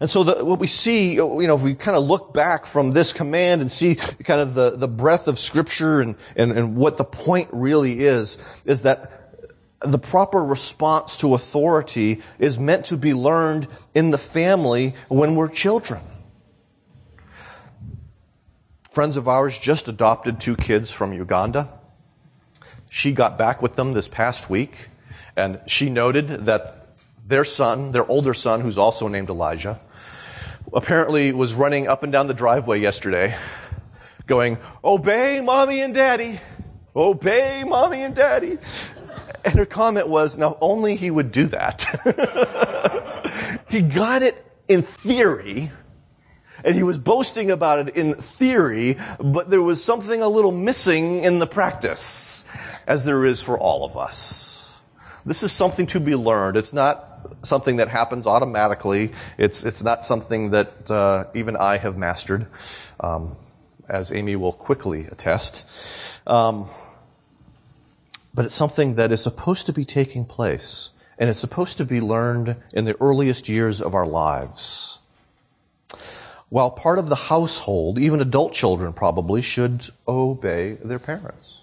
And 0.00 0.10
so 0.10 0.24
the, 0.24 0.44
what 0.44 0.58
we 0.58 0.66
see, 0.66 1.14
you 1.14 1.46
know, 1.46 1.54
if 1.54 1.62
we 1.62 1.74
kind 1.74 1.96
of 1.96 2.04
look 2.04 2.32
back 2.32 2.66
from 2.66 2.92
this 2.92 3.12
command 3.12 3.60
and 3.60 3.70
see 3.70 3.94
kind 3.96 4.40
of 4.40 4.54
the, 4.54 4.70
the 4.70 4.88
breadth 4.88 5.28
of 5.28 5.38
scripture 5.38 6.00
and, 6.00 6.16
and, 6.36 6.52
and 6.52 6.76
what 6.76 6.98
the 6.98 7.04
point 7.04 7.48
really 7.52 8.00
is, 8.00 8.38
is 8.64 8.82
that 8.82 9.22
the 9.80 9.98
proper 9.98 10.44
response 10.44 11.16
to 11.18 11.34
authority 11.34 12.22
is 12.38 12.58
meant 12.58 12.86
to 12.86 12.96
be 12.96 13.14
learned 13.14 13.66
in 13.94 14.10
the 14.10 14.18
family 14.18 14.94
when 15.08 15.34
we're 15.34 15.48
children. 15.48 16.00
Friends 18.90 19.16
of 19.16 19.26
ours 19.26 19.58
just 19.58 19.88
adopted 19.88 20.40
two 20.40 20.56
kids 20.56 20.90
from 20.92 21.12
Uganda. 21.12 21.72
She 22.90 23.12
got 23.12 23.38
back 23.38 23.62
with 23.62 23.74
them 23.74 23.94
this 23.94 24.06
past 24.06 24.50
week, 24.50 24.88
and 25.34 25.60
she 25.66 25.88
noted 25.88 26.28
that 26.28 26.81
their 27.32 27.44
son, 27.46 27.92
their 27.92 28.04
older 28.10 28.34
son, 28.34 28.60
who's 28.60 28.76
also 28.76 29.08
named 29.08 29.30
Elijah, 29.30 29.80
apparently 30.70 31.32
was 31.32 31.54
running 31.54 31.88
up 31.88 32.02
and 32.02 32.12
down 32.12 32.26
the 32.26 32.34
driveway 32.34 32.78
yesterday, 32.78 33.34
going, 34.26 34.58
Obey 34.84 35.40
mommy 35.40 35.80
and 35.80 35.94
daddy! 35.94 36.38
Obey 36.94 37.64
mommy 37.66 38.02
and 38.02 38.14
daddy! 38.14 38.58
And 39.46 39.54
her 39.54 39.64
comment 39.64 40.10
was, 40.10 40.36
now 40.36 40.58
only 40.60 40.94
he 40.94 41.10
would 41.10 41.32
do 41.32 41.46
that. 41.46 41.86
he 43.70 43.80
got 43.80 44.22
it 44.22 44.44
in 44.68 44.82
theory, 44.82 45.70
and 46.62 46.74
he 46.74 46.82
was 46.82 46.98
boasting 46.98 47.50
about 47.50 47.88
it 47.88 47.96
in 47.96 48.14
theory, 48.16 48.98
but 49.18 49.48
there 49.48 49.62
was 49.62 49.82
something 49.82 50.20
a 50.20 50.28
little 50.28 50.52
missing 50.52 51.24
in 51.24 51.38
the 51.38 51.46
practice, 51.46 52.44
as 52.86 53.06
there 53.06 53.24
is 53.24 53.42
for 53.42 53.58
all 53.58 53.86
of 53.86 53.96
us. 53.96 54.78
This 55.24 55.42
is 55.42 55.50
something 55.50 55.86
to 55.86 56.00
be 56.00 56.14
learned. 56.14 56.58
It's 56.58 56.74
not 56.74 57.11
something 57.42 57.76
that 57.76 57.88
happens 57.88 58.26
automatically. 58.26 59.12
It's, 59.38 59.64
it's 59.64 59.82
not 59.82 60.04
something 60.04 60.50
that 60.50 60.90
uh, 60.90 61.24
even 61.34 61.56
I 61.56 61.76
have 61.76 61.96
mastered, 61.96 62.46
um, 63.00 63.36
as 63.88 64.12
Amy 64.12 64.36
will 64.36 64.52
quickly 64.52 65.06
attest. 65.06 65.66
Um, 66.26 66.68
but 68.34 68.44
it's 68.44 68.54
something 68.54 68.94
that 68.94 69.12
is 69.12 69.22
supposed 69.22 69.66
to 69.66 69.72
be 69.72 69.84
taking 69.84 70.24
place, 70.24 70.92
and 71.18 71.28
it's 71.28 71.40
supposed 71.40 71.76
to 71.78 71.84
be 71.84 72.00
learned 72.00 72.56
in 72.72 72.84
the 72.84 72.96
earliest 73.00 73.48
years 73.48 73.80
of 73.82 73.94
our 73.94 74.06
lives. 74.06 74.98
While 76.48 76.70
part 76.70 76.98
of 76.98 77.08
the 77.08 77.16
household, 77.16 77.98
even 77.98 78.20
adult 78.20 78.52
children 78.52 78.92
probably, 78.92 79.42
should 79.42 79.86
obey 80.06 80.74
their 80.74 80.98
parents. 80.98 81.62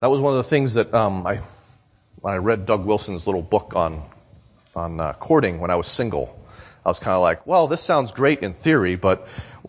That 0.00 0.10
was 0.10 0.20
one 0.20 0.32
of 0.32 0.36
the 0.36 0.42
things 0.42 0.74
that 0.74 0.92
um, 0.92 1.26
I, 1.26 1.40
when 2.26 2.34
I 2.34 2.38
read 2.38 2.66
Doug 2.66 2.84
Wilson's 2.84 3.24
little 3.28 3.40
book 3.40 3.74
on 3.76 4.02
on 4.74 4.98
uh, 4.98 5.12
courting 5.12 5.60
when 5.60 5.70
I 5.70 5.76
was 5.76 5.86
single, 5.86 6.36
I 6.84 6.88
was 6.88 6.98
kind 6.98 7.14
of 7.14 7.22
like, 7.22 7.46
well, 7.46 7.68
this 7.68 7.80
sounds 7.80 8.10
great 8.10 8.40
in 8.40 8.52
theory, 8.52 8.96
but 8.96 9.28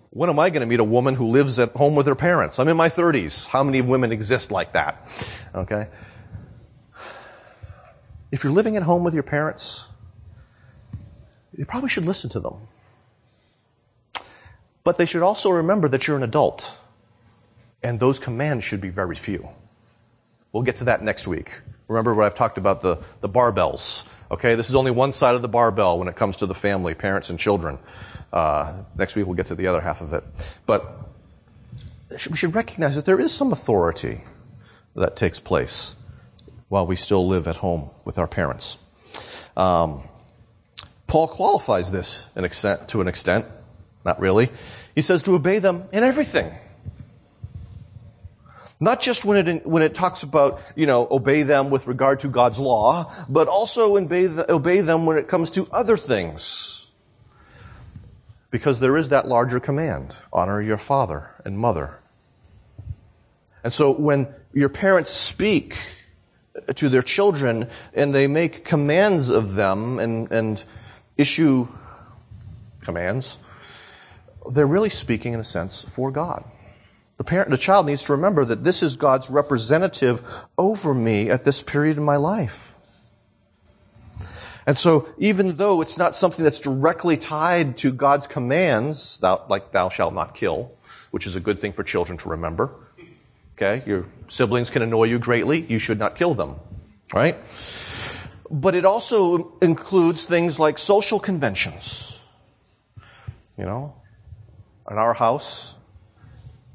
when 0.10 0.28
am 0.28 0.40
I 0.40 0.50
going 0.50 0.62
to 0.62 0.66
meet 0.66 0.80
a 0.80 0.84
woman 0.84 1.14
who 1.14 1.28
lives 1.28 1.60
at 1.60 1.74
home 1.74 1.94
with 1.94 2.08
her 2.08 2.16
parents? 2.16 2.58
I'm 2.58 2.68
in 2.68 2.76
my 2.76 2.90
30s. 2.90 3.46
How 3.46 3.64
many 3.64 3.84
women 3.84 4.12
exist 4.12 4.50
like 4.50 4.74
that? 4.74 5.08
Okay. 5.54 5.88
If 8.32 8.44
you're 8.44 8.52
living 8.52 8.76
at 8.76 8.82
home 8.82 9.04
with 9.04 9.14
your 9.14 9.22
parents, 9.22 9.88
you 11.56 11.64
probably 11.64 11.90
should 11.90 12.06
listen 12.06 12.32
to 12.32 12.40
them. 12.40 12.56
But 14.84 14.98
they 14.98 15.06
should 15.06 15.22
also 15.22 15.52
remember 15.52 15.88
that 15.90 16.08
you're 16.08 16.18
an 16.18 16.24
adult. 16.24 16.76
And 17.84 18.00
those 18.00 18.18
commands 18.18 18.64
should 18.64 18.82
be 18.82 18.90
very 18.90 19.16
few. 19.16 19.48
We'll 20.52 20.64
get 20.64 20.78
to 20.78 20.86
that 20.86 21.04
next 21.04 21.28
week. 21.28 21.62
Remember 21.88 22.14
what 22.14 22.26
I've 22.26 22.36
talked 22.36 22.58
about 22.58 22.82
the, 22.82 23.00
the 23.22 23.30
barbells. 23.30 24.06
Okay, 24.30 24.56
this 24.56 24.70
is 24.70 24.76
only 24.76 24.92
one 24.92 25.14
side 25.14 25.36
of 25.36 25.42
the 25.42 25.48
barbell 25.48 26.00
when 26.00 26.08
it 26.08 26.16
comes 26.16 26.38
to 26.38 26.46
the 26.46 26.54
family, 26.54 26.94
parents 26.94 27.30
and 27.30 27.40
children. 27.40 27.80
Uh, 28.34 28.84
next 28.98 29.16
week 29.16 29.26
we'll 29.26 29.36
get 29.36 29.48
to 29.48 29.56
the 29.56 29.68
other 29.68 29.80
half 29.80 30.02
of 30.02 30.14
it. 30.14 30.24
But 30.66 30.86
we 32.10 32.36
should 32.36 32.56
recognize 32.56 32.96
that 32.96 33.06
there 33.06 33.20
is 33.20 33.34
some 33.34 33.52
authority 33.52 34.22
that 34.96 35.16
takes 35.16 35.40
place 35.40 35.96
while 36.68 36.86
we 36.86 36.96
still 36.96 37.28
live 37.28 37.48
at 37.48 37.58
home 37.58 37.90
with 38.04 38.18
our 38.18 38.28
parents. 38.28 38.78
Um, 39.56 40.04
Paul 41.08 41.30
qualifies 41.30 41.92
this 41.92 42.30
an 42.36 42.44
extent, 42.44 42.90
to 42.90 43.00
an 43.00 43.08
extent, 43.08 43.46
not 44.04 44.20
really. 44.20 44.50
He 44.94 45.02
says 45.02 45.22
to 45.24 45.36
obey 45.36 45.60
them 45.60 45.88
in 45.94 46.04
everything. 46.04 46.52
Not 48.80 49.02
just 49.02 49.26
when 49.26 49.48
it, 49.48 49.66
when 49.66 49.82
it 49.82 49.96
talks 49.96 50.22
about, 50.22 50.62
you 50.76 50.86
know, 50.86 51.08
obey 51.10 51.42
them 51.44 51.70
with 51.70 51.88
regard 51.88 52.20
to 52.20 52.28
God's 52.28 52.60
law, 52.60 53.12
but 53.28 53.48
also 53.48 53.98
obey, 53.98 54.28
the, 54.28 54.52
obey 54.52 54.82
them 54.82 55.06
when 55.06 55.18
it 55.18 55.28
comes 55.28 55.50
to 55.52 55.68
other 55.72 55.98
things. 55.98 56.92
Because 58.52 58.80
there 58.80 58.96
is 58.96 59.10
that 59.10 59.28
larger 59.28 59.60
command 59.60 60.16
honor 60.32 60.62
your 60.62 60.78
father 60.78 61.32
and 61.44 61.58
mother. 61.58 62.00
And 63.64 63.74
so 63.74 63.92
when 63.92 64.28
your 64.54 64.70
parents 64.70 65.12
speak 65.12 65.78
to 66.76 66.88
their 66.88 67.02
children 67.02 67.70
and 67.94 68.14
they 68.14 68.28
make 68.28 68.64
commands 68.64 69.30
of 69.30 69.56
them 69.56 70.00
and, 70.00 70.32
and 70.32 70.64
issue 71.18 71.68
commands, 72.82 73.40
they're 74.54 74.68
really 74.68 74.90
speaking, 74.90 75.34
in 75.34 75.40
a 75.40 75.44
sense, 75.44 75.84
for 75.84 76.12
God. 76.12 76.44
The 77.18 77.24
parent, 77.24 77.50
the 77.50 77.58
child 77.58 77.88
needs 77.88 78.04
to 78.04 78.12
remember 78.14 78.46
that 78.46 78.64
this 78.64 78.84
is 78.84 78.96
God's 78.96 79.30
representative 79.30 80.22
over 80.58 80.94
me 80.94 81.30
at 81.30 81.44
this 81.44 81.64
period 81.64 81.98
in 81.98 82.04
my 82.04 82.16
life. 82.16 82.76
And 84.68 84.78
so, 84.78 85.08
even 85.18 85.56
though 85.56 85.82
it's 85.82 85.98
not 85.98 86.14
something 86.14 86.44
that's 86.44 86.60
directly 86.60 87.16
tied 87.16 87.78
to 87.78 87.92
God's 87.92 88.28
commands, 88.28 89.18
thou, 89.20 89.46
like 89.50 89.72
thou 89.72 89.88
shalt 89.90 90.14
not 90.14 90.36
kill, 90.36 90.72
which 91.12 91.26
is 91.26 91.38
a 91.38 91.40
good 91.40 91.58
thing 91.58 91.72
for 91.72 91.84
children 91.84 92.18
to 92.20 92.30
remember. 92.30 92.76
Okay? 93.56 93.82
Your 93.88 94.06
siblings 94.28 94.70
can 94.70 94.82
annoy 94.82 95.06
you 95.06 95.20
greatly. 95.20 95.62
You 95.62 95.80
should 95.80 95.98
not 95.98 96.18
kill 96.18 96.34
them. 96.34 96.58
Right? 97.14 97.38
But 98.52 98.76
it 98.76 98.84
also 98.84 99.58
includes 99.62 100.26
things 100.26 100.60
like 100.60 100.78
social 100.78 101.20
conventions. 101.20 102.22
You 103.58 103.66
know? 103.66 103.96
In 104.92 104.98
our 104.98 105.14
house, 105.14 105.77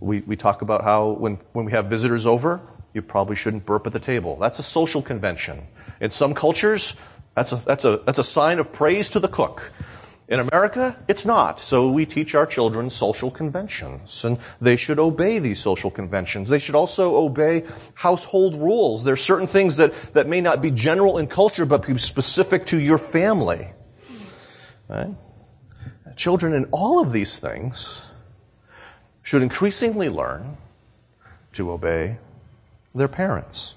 we, 0.03 0.21
we 0.21 0.37
talk 0.37 0.63
about 0.63 0.83
how 0.83 1.11
when, 1.11 1.39
when 1.53 1.65
we 1.65 1.73
have 1.73 1.87
visitors 1.87 2.27
over, 2.27 2.61
you 2.93 3.03
probably 3.03 3.37
shouldn't 3.37 3.65
burp 3.65 3.87
at 3.87 3.93
the 3.93 4.01
table. 4.01 4.37
That's 4.37 4.59
a 4.59 4.63
social 4.63 5.01
convention. 5.01 5.63
In 6.01 6.11
some 6.11 6.35
cultures, 6.35 6.97
that's 7.35 7.53
a, 7.53 7.57
that's 7.57 7.85
a, 7.85 7.99
that's 7.99 8.19
a 8.19 8.25
sign 8.25 8.59
of 8.59 8.73
praise 8.73 9.09
to 9.11 9.21
the 9.21 9.29
cook. 9.29 9.73
In 10.29 10.41
America, 10.41 10.97
it's 11.09 11.25
not. 11.25 11.61
So 11.61 11.91
we 11.91 12.07
teach 12.07 12.35
our 12.35 12.47
children 12.47 12.91
social 12.91 13.31
conventions, 13.31 14.25
and 14.25 14.39
they 14.61 14.77
should 14.77 14.99
obey 14.99 15.39
these 15.39 15.61
social 15.61 15.91
conventions. 15.91 16.49
They 16.49 16.59
should 16.59 16.75
also 16.75 17.17
obey 17.17 17.65
household 17.95 18.57
rules. 18.57 19.05
There 19.05 19.15
are 19.15 19.17
certain 19.17 19.47
things 19.47 19.77
that, 19.77 19.93
that 20.15 20.29
may 20.29 20.41
not 20.41 20.63
be 20.63 20.71
general 20.71 21.19
in 21.19 21.27
culture, 21.27 21.67
but 21.67 21.87
be 21.87 21.99
specific 21.99 22.67
to 22.67 22.81
your 22.81 22.99
family. 22.99 23.69
Right? 24.89 25.15
Children 26.17 26.55
in 26.55 26.65
all 26.73 27.01
of 27.01 27.13
these 27.13 27.39
things 27.39 28.12
should 29.23 29.43
increasingly 29.43 30.09
learn 30.09 30.57
to 31.52 31.71
obey 31.71 32.19
their 32.95 33.09
parents. 33.09 33.75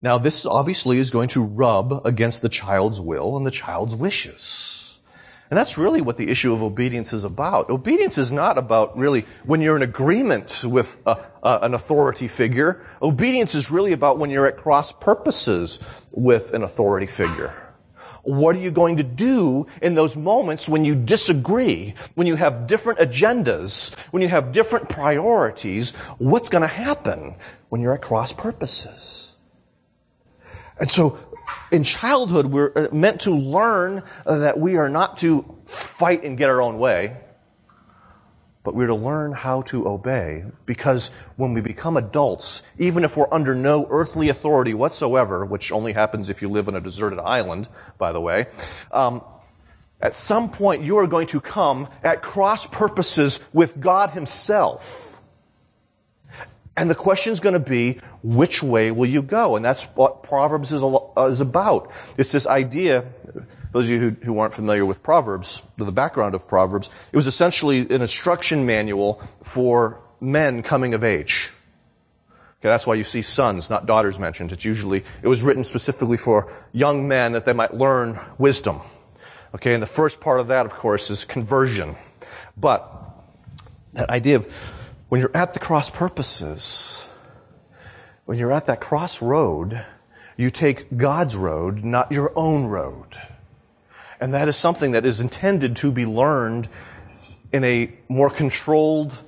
Now, 0.00 0.18
this 0.18 0.46
obviously 0.46 0.98
is 0.98 1.10
going 1.10 1.28
to 1.30 1.42
rub 1.42 2.06
against 2.06 2.42
the 2.42 2.48
child's 2.48 3.00
will 3.00 3.36
and 3.36 3.46
the 3.46 3.50
child's 3.50 3.96
wishes. 3.96 4.78
And 5.50 5.56
that's 5.56 5.78
really 5.78 6.02
what 6.02 6.18
the 6.18 6.28
issue 6.28 6.52
of 6.52 6.62
obedience 6.62 7.12
is 7.12 7.24
about. 7.24 7.70
Obedience 7.70 8.18
is 8.18 8.30
not 8.30 8.58
about 8.58 8.96
really 8.98 9.24
when 9.44 9.62
you're 9.62 9.76
in 9.76 9.82
agreement 9.82 10.62
with 10.62 11.00
a, 11.06 11.26
a, 11.42 11.60
an 11.62 11.74
authority 11.74 12.28
figure. 12.28 12.84
Obedience 13.00 13.54
is 13.54 13.70
really 13.70 13.92
about 13.92 14.18
when 14.18 14.30
you're 14.30 14.46
at 14.46 14.58
cross 14.58 14.92
purposes 14.92 15.80
with 16.12 16.52
an 16.52 16.62
authority 16.62 17.06
figure. 17.06 17.54
What 18.28 18.56
are 18.56 18.58
you 18.58 18.70
going 18.70 18.98
to 18.98 19.02
do 19.02 19.66
in 19.80 19.94
those 19.94 20.14
moments 20.14 20.68
when 20.68 20.84
you 20.84 20.94
disagree, 20.94 21.94
when 22.14 22.26
you 22.26 22.34
have 22.34 22.66
different 22.66 22.98
agendas, 22.98 23.94
when 24.10 24.22
you 24.22 24.28
have 24.28 24.52
different 24.52 24.90
priorities? 24.90 25.92
What's 26.18 26.50
going 26.50 26.60
to 26.60 26.68
happen 26.68 27.36
when 27.70 27.80
you're 27.80 27.94
at 27.94 28.02
cross 28.02 28.34
purposes? 28.34 29.34
And 30.78 30.90
so 30.90 31.18
in 31.72 31.84
childhood, 31.84 32.46
we're 32.46 32.70
uh, 32.76 32.88
meant 32.94 33.22
to 33.22 33.30
learn 33.30 34.02
that 34.26 34.58
we 34.58 34.76
are 34.76 34.90
not 34.90 35.16
to 35.18 35.56
fight 35.64 36.22
and 36.22 36.36
get 36.36 36.50
our 36.50 36.60
own 36.60 36.78
way, 36.78 37.16
but 38.64 38.74
we're 38.74 38.88
to 38.88 38.94
learn 38.94 39.32
how 39.32 39.62
to 39.62 39.88
obey 39.88 40.44
because 40.66 41.10
when 41.36 41.54
we 41.54 41.60
become 41.60 41.96
adults, 41.96 42.62
even 42.78 43.04
if 43.04 43.16
we're 43.16 43.32
under 43.32 43.54
no 43.54 43.86
earthly 43.90 44.28
authority 44.28 44.74
whatsoever, 44.74 45.44
which 45.44 45.72
only 45.72 45.92
happens 45.92 46.28
if 46.28 46.42
you 46.42 46.48
live 46.48 46.68
on 46.68 46.74
a 46.74 46.80
deserted 46.80 47.18
island, 47.18 47.68
by 47.98 48.12
the 48.12 48.20
way, 48.20 48.46
um, 48.92 49.22
at 50.00 50.14
some 50.14 50.50
point 50.50 50.82
you 50.82 50.98
are 50.98 51.06
going 51.06 51.26
to 51.28 51.40
come 51.40 51.88
at 52.02 52.22
cross 52.22 52.66
purposes 52.66 53.40
with 53.52 53.80
God 53.80 54.10
Himself. 54.10 55.20
And 56.76 56.88
the 56.88 56.94
question 56.94 57.32
is 57.32 57.40
going 57.40 57.54
to 57.54 57.58
be, 57.58 57.98
which 58.22 58.62
way 58.62 58.92
will 58.92 59.08
you 59.08 59.20
go? 59.20 59.56
And 59.56 59.64
that's 59.64 59.86
what 59.96 60.22
Proverbs 60.22 60.70
is, 60.70 60.80
is 61.16 61.40
about. 61.40 61.90
It's 62.16 62.30
this 62.30 62.46
idea, 62.46 63.04
those 63.72 63.86
of 63.86 63.90
you 63.90 64.00
who, 64.00 64.10
who 64.24 64.38
aren't 64.38 64.54
familiar 64.54 64.86
with 64.86 65.02
Proverbs, 65.02 65.62
the 65.76 65.92
background 65.92 66.34
of 66.34 66.48
Proverbs, 66.48 66.90
it 67.12 67.16
was 67.16 67.26
essentially 67.26 67.80
an 67.80 68.02
instruction 68.02 68.66
manual 68.66 69.22
for 69.42 70.00
men 70.20 70.62
coming 70.62 70.94
of 70.94 71.04
age. 71.04 71.50
Okay, 72.60 72.68
that's 72.68 72.86
why 72.86 72.94
you 72.94 73.04
see 73.04 73.22
sons, 73.22 73.70
not 73.70 73.86
daughters 73.86 74.18
mentioned. 74.18 74.50
It's 74.50 74.64
usually, 74.64 75.04
it 75.22 75.28
was 75.28 75.42
written 75.42 75.62
specifically 75.62 76.16
for 76.16 76.52
young 76.72 77.06
men 77.06 77.32
that 77.32 77.44
they 77.44 77.52
might 77.52 77.74
learn 77.74 78.18
wisdom. 78.36 78.80
Okay, 79.54 79.74
and 79.74 79.82
the 79.82 79.86
first 79.86 80.20
part 80.20 80.40
of 80.40 80.48
that, 80.48 80.66
of 80.66 80.74
course, 80.74 81.08
is 81.08 81.24
conversion. 81.24 81.94
But 82.56 82.92
that 83.92 84.10
idea 84.10 84.36
of 84.36 84.46
when 85.08 85.20
you're 85.20 85.36
at 85.36 85.54
the 85.54 85.60
cross 85.60 85.88
purposes, 85.88 87.06
when 88.24 88.38
you're 88.38 88.52
at 88.52 88.66
that 88.66 88.80
crossroad, 88.80 89.86
you 90.36 90.50
take 90.50 90.96
God's 90.96 91.36
road, 91.36 91.84
not 91.84 92.10
your 92.10 92.32
own 92.36 92.66
road. 92.66 93.16
And 94.20 94.34
that 94.34 94.48
is 94.48 94.56
something 94.56 94.92
that 94.92 95.06
is 95.06 95.20
intended 95.20 95.76
to 95.76 95.92
be 95.92 96.04
learned 96.06 96.68
in 97.52 97.64
a 97.64 97.92
more 98.08 98.30
controlled, 98.30 99.22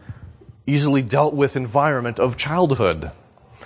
easily 0.67 1.03
dealt 1.03 1.35
with 1.35 1.57
environment 1.57 2.19
of 2.19 2.37
childhood. 2.37 3.11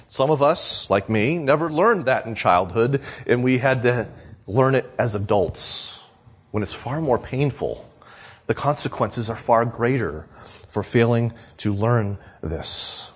Some 0.06 0.30
of 0.30 0.42
us, 0.42 0.88
like 0.90 1.08
me, 1.08 1.38
never 1.38 1.70
learned 1.70 2.06
that 2.06 2.26
in 2.26 2.34
childhood, 2.34 3.00
and 3.26 3.42
we 3.42 3.58
had 3.58 3.82
to 3.82 4.08
learn 4.46 4.74
it 4.74 4.88
as 4.98 5.14
adults 5.14 6.04
when 6.50 6.62
it's 6.62 6.74
far 6.74 7.00
more 7.00 7.18
painful. 7.18 7.88
The 8.46 8.54
consequences 8.54 9.30
are 9.30 9.36
far 9.36 9.64
greater 9.64 10.26
for 10.68 10.82
failing 10.82 11.32
to 11.58 11.72
learn 11.72 12.18
this. 12.42 13.10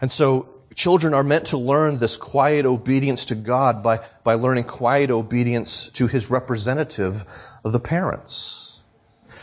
And 0.00 0.12
so 0.12 0.48
children 0.76 1.14
are 1.14 1.24
meant 1.24 1.46
to 1.46 1.56
learn 1.56 1.98
this 1.98 2.16
quiet 2.16 2.66
obedience 2.66 3.24
to 3.24 3.34
God 3.34 3.82
by, 3.82 3.98
by 4.22 4.34
learning 4.34 4.64
quiet 4.64 5.10
obedience 5.10 5.88
to 5.88 6.06
his 6.06 6.30
representative, 6.30 7.24
the 7.64 7.80
parents. 7.80 8.80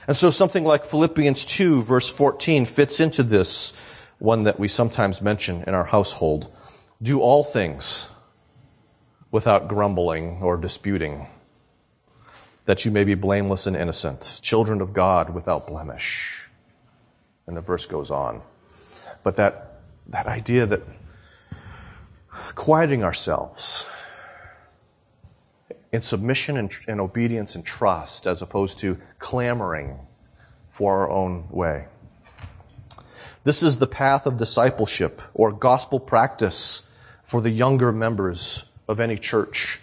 And 0.07 0.15
so 0.15 0.29
something 0.29 0.63
like 0.63 0.85
Philippians 0.85 1.43
2 1.45 1.81
verse 1.81 2.09
14 2.09 2.65
fits 2.65 2.99
into 2.99 3.23
this 3.23 3.73
one 4.19 4.43
that 4.43 4.59
we 4.59 4.67
sometimes 4.67 5.21
mention 5.21 5.63
in 5.65 5.73
our 5.73 5.83
household. 5.83 6.55
Do 7.01 7.19
all 7.19 7.43
things 7.43 8.09
without 9.31 9.67
grumbling 9.67 10.37
or 10.43 10.55
disputing, 10.55 11.25
that 12.65 12.85
you 12.85 12.91
may 12.91 13.03
be 13.03 13.15
blameless 13.15 13.65
and 13.65 13.75
innocent, 13.75 14.39
children 14.43 14.79
of 14.79 14.93
God 14.93 15.31
without 15.31 15.67
blemish. 15.67 16.47
And 17.47 17.57
the 17.57 17.61
verse 17.61 17.87
goes 17.87 18.11
on. 18.11 18.43
But 19.23 19.37
that, 19.37 19.81
that 20.07 20.27
idea 20.27 20.65
that 20.67 20.81
quieting 22.55 23.03
ourselves 23.03 23.87
in 25.91 26.01
submission 26.01 26.57
and, 26.57 26.75
and 26.87 26.99
obedience 26.99 27.55
and 27.55 27.65
trust 27.65 28.25
as 28.25 28.41
opposed 28.41 28.79
to 28.79 28.97
clamoring 29.19 29.99
for 30.69 31.01
our 31.01 31.09
own 31.09 31.47
way. 31.49 31.85
This 33.43 33.61
is 33.61 33.77
the 33.77 33.87
path 33.87 34.25
of 34.25 34.37
discipleship 34.37 35.21
or 35.33 35.51
gospel 35.51 35.99
practice 35.99 36.89
for 37.23 37.41
the 37.41 37.51
younger 37.51 37.91
members 37.91 38.65
of 38.87 38.99
any 38.99 39.17
church 39.17 39.79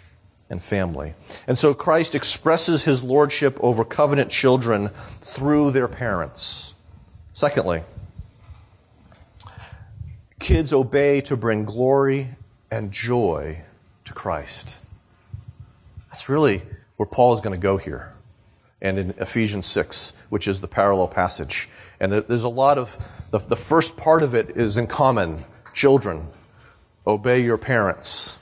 and 0.49 0.61
family. 0.61 1.13
And 1.47 1.57
so 1.57 1.73
Christ 1.73 2.13
expresses 2.13 2.83
his 2.83 3.03
lordship 3.03 3.57
over 3.61 3.85
covenant 3.85 4.29
children 4.29 4.89
through 5.21 5.71
their 5.71 5.87
parents. 5.87 6.73
Secondly, 7.31 7.83
kids 10.39 10.73
obey 10.73 11.21
to 11.21 11.37
bring 11.37 11.63
glory 11.63 12.29
and 12.71 12.91
joy 12.91 13.61
to 14.05 14.13
Christ. 14.13 14.77
That's 16.09 16.29
really 16.29 16.63
where 16.95 17.05
Paul 17.05 17.33
is 17.33 17.41
going 17.41 17.59
to 17.59 17.61
go 17.61 17.77
here. 17.77 18.13
And 18.81 18.97
in 18.97 19.09
Ephesians 19.19 19.67
6, 19.67 20.13
which 20.29 20.47
is 20.47 20.61
the 20.61 20.67
parallel 20.67 21.09
passage. 21.09 21.69
And 21.99 22.11
there's 22.11 22.43
a 22.43 22.49
lot 22.49 22.77
of, 22.77 22.97
the, 23.29 23.37
the 23.37 23.55
first 23.55 23.97
part 23.97 24.23
of 24.23 24.33
it 24.33 24.51
is 24.51 24.77
in 24.77 24.87
common. 24.87 25.43
Children, 25.73 26.25
obey 27.05 27.43
your 27.43 27.57
parents. 27.57 28.39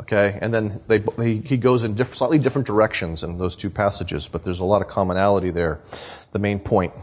Okay? 0.00 0.38
And 0.40 0.54
then 0.54 0.80
they, 0.86 1.02
he, 1.22 1.38
he 1.40 1.56
goes 1.58 1.84
in 1.84 1.94
diff, 1.94 2.08
slightly 2.08 2.38
different 2.38 2.66
directions 2.66 3.22
in 3.22 3.36
those 3.36 3.54
two 3.54 3.68
passages, 3.68 4.28
but 4.28 4.44
there's 4.44 4.60
a 4.60 4.64
lot 4.64 4.80
of 4.80 4.88
commonality 4.88 5.50
there. 5.50 5.80
The 6.32 6.38
main 6.38 6.58
point. 6.58 6.94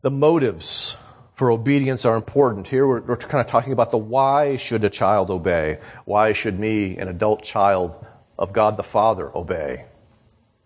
The 0.00 0.10
motives 0.10 0.96
for 1.36 1.50
obedience 1.50 2.06
are 2.06 2.16
important. 2.16 2.66
Here 2.66 2.86
we're, 2.86 3.02
we're, 3.02 3.16
kind 3.18 3.42
of 3.42 3.46
talking 3.46 3.74
about 3.74 3.90
the 3.90 3.98
why 3.98 4.56
should 4.56 4.82
a 4.84 4.90
child 4.90 5.30
obey? 5.30 5.78
Why 6.06 6.32
should 6.32 6.58
me, 6.58 6.96
an 6.96 7.08
adult 7.08 7.42
child 7.42 8.04
of 8.38 8.54
God 8.54 8.78
the 8.78 8.82
Father, 8.82 9.30
obey? 9.36 9.84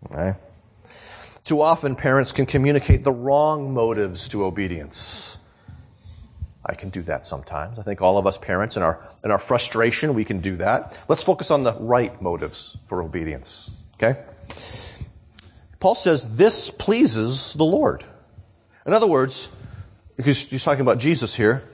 Okay? 0.07 0.39
Too 1.43 1.61
often 1.61 1.97
parents 1.97 2.31
can 2.31 2.47
communicate 2.47 3.03
the 3.03 3.11
wrong 3.11 3.75
motives 3.75 4.29
to 4.29 4.45
obedience. 4.45 5.39
I 6.65 6.75
can 6.75 6.91
do 6.91 7.03
that 7.03 7.27
sometimes. 7.27 7.81
I 7.81 7.83
think 7.83 8.01
all 8.01 8.17
of 8.17 8.29
us 8.29 8.39
parents 8.39 8.77
in 8.77 8.85
our, 8.85 9.05
in 9.25 9.33
our 9.33 9.41
frustration, 9.41 10.15
we 10.15 10.25
can 10.25 10.39
do 10.39 10.55
that. 10.59 10.97
Let's 11.09 11.25
focus 11.25 11.51
on 11.51 11.65
the 11.65 11.75
right 11.81 12.23
motives 12.23 12.79
for 12.87 13.03
obedience. 13.03 13.73
Okay? 13.95 14.23
Paul 15.81 15.97
says 15.97 16.37
this 16.37 16.71
pleases 16.71 17.55
the 17.55 17.65
Lord. 17.65 18.05
In 18.87 18.93
other 18.93 19.09
words, 19.09 19.51
because 20.21 20.43
he's 20.45 20.63
talking 20.63 20.83
about 20.83 20.99
Jesus 20.99 21.35
here, 21.35 21.65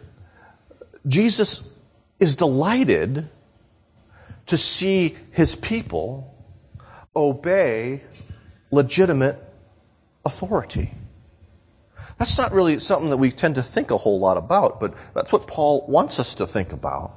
Jesus 1.04 1.64
is 2.20 2.36
delighted 2.36 3.28
to 4.46 4.56
see 4.56 5.16
his 5.32 5.56
people 5.56 6.32
obey 7.16 8.04
legitimate 8.70 9.36
authority. 10.24 10.92
That's 12.18 12.38
not 12.38 12.52
really 12.52 12.78
something 12.78 13.10
that 13.10 13.16
we 13.16 13.32
tend 13.32 13.56
to 13.56 13.64
think 13.64 13.90
a 13.90 13.96
whole 13.96 14.20
lot 14.20 14.36
about, 14.36 14.78
but 14.78 14.94
that's 15.12 15.32
what 15.32 15.48
Paul 15.48 15.84
wants 15.88 16.20
us 16.20 16.34
to 16.34 16.46
think 16.46 16.72
about. 16.72 17.12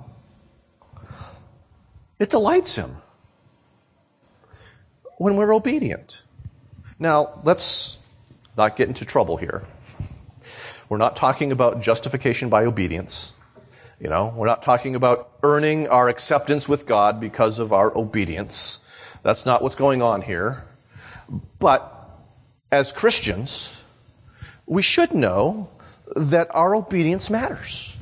It 2.17 2.31
delights 2.31 2.75
him 2.75 2.97
when 5.19 5.35
we're 5.35 5.53
obedient. 5.53 6.23
Now, 6.97 7.39
let's 7.43 7.99
not 8.57 8.75
get 8.75 8.87
into 8.87 9.05
trouble 9.05 9.37
here. 9.37 9.63
We're 10.89 10.97
not 10.97 11.15
talking 11.15 11.51
about 11.51 11.81
justification 11.81 12.49
by 12.49 12.65
obedience. 12.65 13.33
You 13.99 14.09
know, 14.09 14.33
we're 14.35 14.47
not 14.47 14.63
talking 14.63 14.95
about 14.95 15.29
earning 15.43 15.87
our 15.87 16.09
acceptance 16.09 16.67
with 16.67 16.87
God 16.87 17.19
because 17.19 17.59
of 17.59 17.71
our 17.71 17.95
obedience. 17.95 18.79
That's 19.21 19.45
not 19.45 19.61
what's 19.61 19.75
going 19.75 20.01
on 20.01 20.21
here. 20.21 20.63
But 21.59 21.93
as 22.71 22.91
Christians, 22.91 23.83
we 24.65 24.81
should 24.81 25.13
know 25.13 25.69
that 26.15 26.47
our 26.51 26.75
obedience 26.75 27.29
matters. 27.29 27.95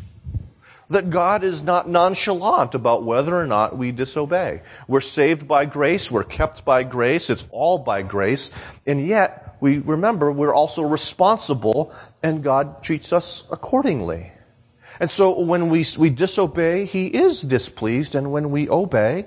That 0.89 1.09
God 1.09 1.43
is 1.43 1.63
not 1.63 1.89
nonchalant 1.89 2.73
about 2.73 3.03
whether 3.03 3.35
or 3.35 3.47
not 3.47 3.77
we 3.77 3.91
disobey. 3.91 4.61
We're 4.87 5.01
saved 5.01 5.45
by 5.45 5.65
grace, 5.65 6.09
we're 6.09 6.23
kept 6.23 6.63
by 6.63 6.83
grace, 6.83 7.29
it's 7.29 7.47
all 7.51 7.79
by 7.79 8.03
grace, 8.03 8.51
and 8.85 9.05
yet 9.05 9.46
we 9.59 9.79
remember 9.79 10.31
we're 10.31 10.53
also 10.53 10.83
responsible 10.83 11.93
and 12.21 12.43
God 12.43 12.83
treats 12.83 13.11
us 13.13 13.45
accordingly. 13.51 14.31
And 14.99 15.09
so 15.09 15.41
when 15.41 15.69
we, 15.69 15.85
we 15.97 16.09
disobey, 16.09 16.85
He 16.85 17.07
is 17.07 17.41
displeased, 17.41 18.15
and 18.15 18.31
when 18.31 18.49
we 18.49 18.67
obey, 18.67 19.25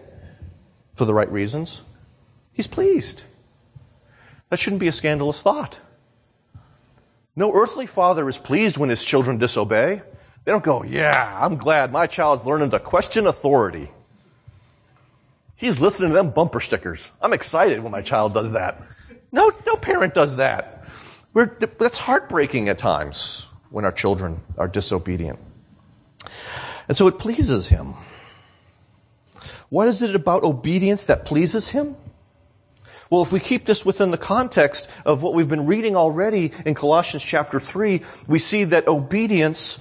for 0.94 1.04
the 1.04 1.14
right 1.14 1.30
reasons, 1.30 1.82
He's 2.52 2.66
pleased. 2.66 3.22
That 4.48 4.58
shouldn't 4.58 4.80
be 4.80 4.88
a 4.88 4.92
scandalous 4.92 5.42
thought. 5.42 5.78
No 7.36 7.52
earthly 7.54 7.86
father 7.86 8.28
is 8.28 8.36
pleased 8.36 8.76
when 8.76 8.90
his 8.90 9.04
children 9.04 9.38
disobey. 9.38 10.02
They 10.44 10.52
don't 10.52 10.64
go, 10.64 10.82
yeah, 10.82 11.38
I'm 11.40 11.56
glad 11.56 11.92
my 11.92 12.06
child's 12.06 12.44
learning 12.44 12.70
to 12.70 12.80
question 12.80 13.26
authority. 13.26 13.90
He's 15.54 15.78
listening 15.78 16.10
to 16.10 16.16
them 16.16 16.30
bumper 16.30 16.60
stickers. 16.60 17.12
I'm 17.22 17.32
excited 17.32 17.80
when 17.80 17.92
my 17.92 18.02
child 18.02 18.34
does 18.34 18.52
that. 18.52 18.82
No, 19.32 19.52
no 19.66 19.76
parent 19.76 20.14
does 20.14 20.36
that. 20.36 20.84
We're, 21.32 21.56
that's 21.78 21.98
heartbreaking 21.98 22.68
at 22.68 22.78
times 22.78 23.46
when 23.70 23.84
our 23.84 23.92
children 23.92 24.40
are 24.58 24.66
disobedient. 24.66 25.38
And 26.88 26.96
so 26.96 27.06
it 27.06 27.18
pleases 27.18 27.68
him. 27.68 27.94
What 29.68 29.86
is 29.86 30.02
it 30.02 30.16
about 30.16 30.42
obedience 30.42 31.04
that 31.04 31.24
pleases 31.24 31.68
him? 31.68 31.94
Well, 33.08 33.22
if 33.22 33.32
we 33.32 33.40
keep 33.40 33.64
this 33.66 33.86
within 33.86 34.10
the 34.10 34.18
context 34.18 34.88
of 35.04 35.22
what 35.22 35.34
we've 35.34 35.48
been 35.48 35.66
reading 35.66 35.96
already 35.96 36.52
in 36.64 36.74
Colossians 36.74 37.24
chapter 37.24 37.60
3, 37.60 38.02
we 38.26 38.38
see 38.38 38.64
that 38.64 38.88
obedience 38.88 39.80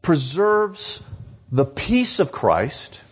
preserves 0.00 1.02
the 1.50 1.64
peace 1.64 2.20
of 2.20 2.32
Christ 2.32 3.02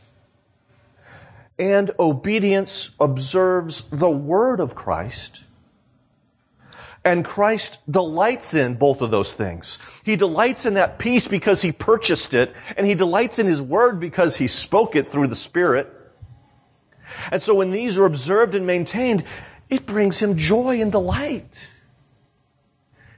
and 1.58 1.90
obedience 1.98 2.90
observes 2.98 3.84
the 3.84 4.10
word 4.10 4.60
of 4.60 4.74
Christ 4.74 5.44
and 7.04 7.24
Christ 7.24 7.80
delights 7.90 8.54
in 8.54 8.74
both 8.74 9.02
of 9.02 9.10
those 9.10 9.34
things. 9.34 9.78
He 10.04 10.16
delights 10.16 10.64
in 10.64 10.74
that 10.74 10.98
peace 10.98 11.28
because 11.28 11.62
he 11.62 11.70
purchased 11.70 12.32
it, 12.32 12.52
and 12.76 12.86
he 12.86 12.94
delights 12.94 13.38
in 13.38 13.46
his 13.46 13.60
word 13.60 14.00
because 14.00 14.36
he 14.36 14.46
spoke 14.46 14.96
it 14.96 15.06
through 15.06 15.26
the 15.26 15.34
Spirit. 15.34 15.92
And 17.30 17.42
so 17.42 17.54
when 17.54 17.70
these 17.70 17.98
are 17.98 18.06
observed 18.06 18.54
and 18.54 18.66
maintained, 18.66 19.24
it 19.68 19.86
brings 19.86 20.18
him 20.18 20.36
joy 20.36 20.80
and 20.80 20.90
delight. 20.90 21.70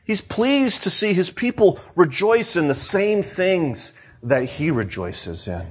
He's 0.05 0.21
pleased 0.21 0.83
to 0.85 0.91
see 0.91 1.13
his 1.13 1.31
people 1.31 1.81
rejoice 1.95 2.57
in 2.57 2.69
the 2.69 2.75
same 2.75 3.23
things 3.23 3.95
that 4.23 4.45
he 4.45 4.71
rejoices 4.71 5.49
in. 5.49 5.67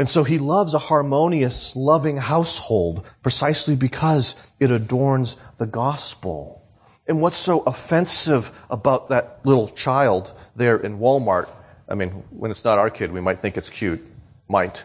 And 0.00 0.08
so 0.08 0.24
he 0.24 0.38
loves 0.38 0.72
a 0.72 0.78
harmonious, 0.78 1.76
loving 1.76 2.16
household 2.16 3.04
precisely 3.22 3.76
because 3.76 4.34
it 4.58 4.70
adorns 4.70 5.36
the 5.58 5.66
gospel. 5.66 6.66
And 7.06 7.20
what's 7.20 7.36
so 7.36 7.60
offensive 7.60 8.50
about 8.70 9.10
that 9.10 9.40
little 9.44 9.68
child 9.68 10.32
there 10.56 10.78
in 10.78 11.00
Walmart? 11.00 11.50
I 11.86 11.96
mean, 11.96 12.12
when 12.30 12.50
it's 12.50 12.64
not 12.64 12.78
our 12.78 12.88
kid, 12.88 13.12
we 13.12 13.20
might 13.20 13.40
think 13.40 13.58
it's 13.58 13.68
cute. 13.68 14.02
Might. 14.48 14.84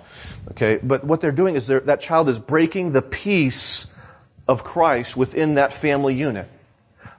Okay? 0.51 0.81
But 0.83 1.05
what 1.05 1.21
they're 1.21 1.31
doing 1.31 1.55
is 1.55 1.65
they're, 1.65 1.79
that 1.79 2.01
child 2.01 2.27
is 2.27 2.37
breaking 2.37 2.91
the 2.91 3.01
peace 3.01 3.87
of 4.49 4.65
Christ 4.65 5.15
within 5.15 5.53
that 5.53 5.71
family 5.71 6.13
unit. 6.13 6.49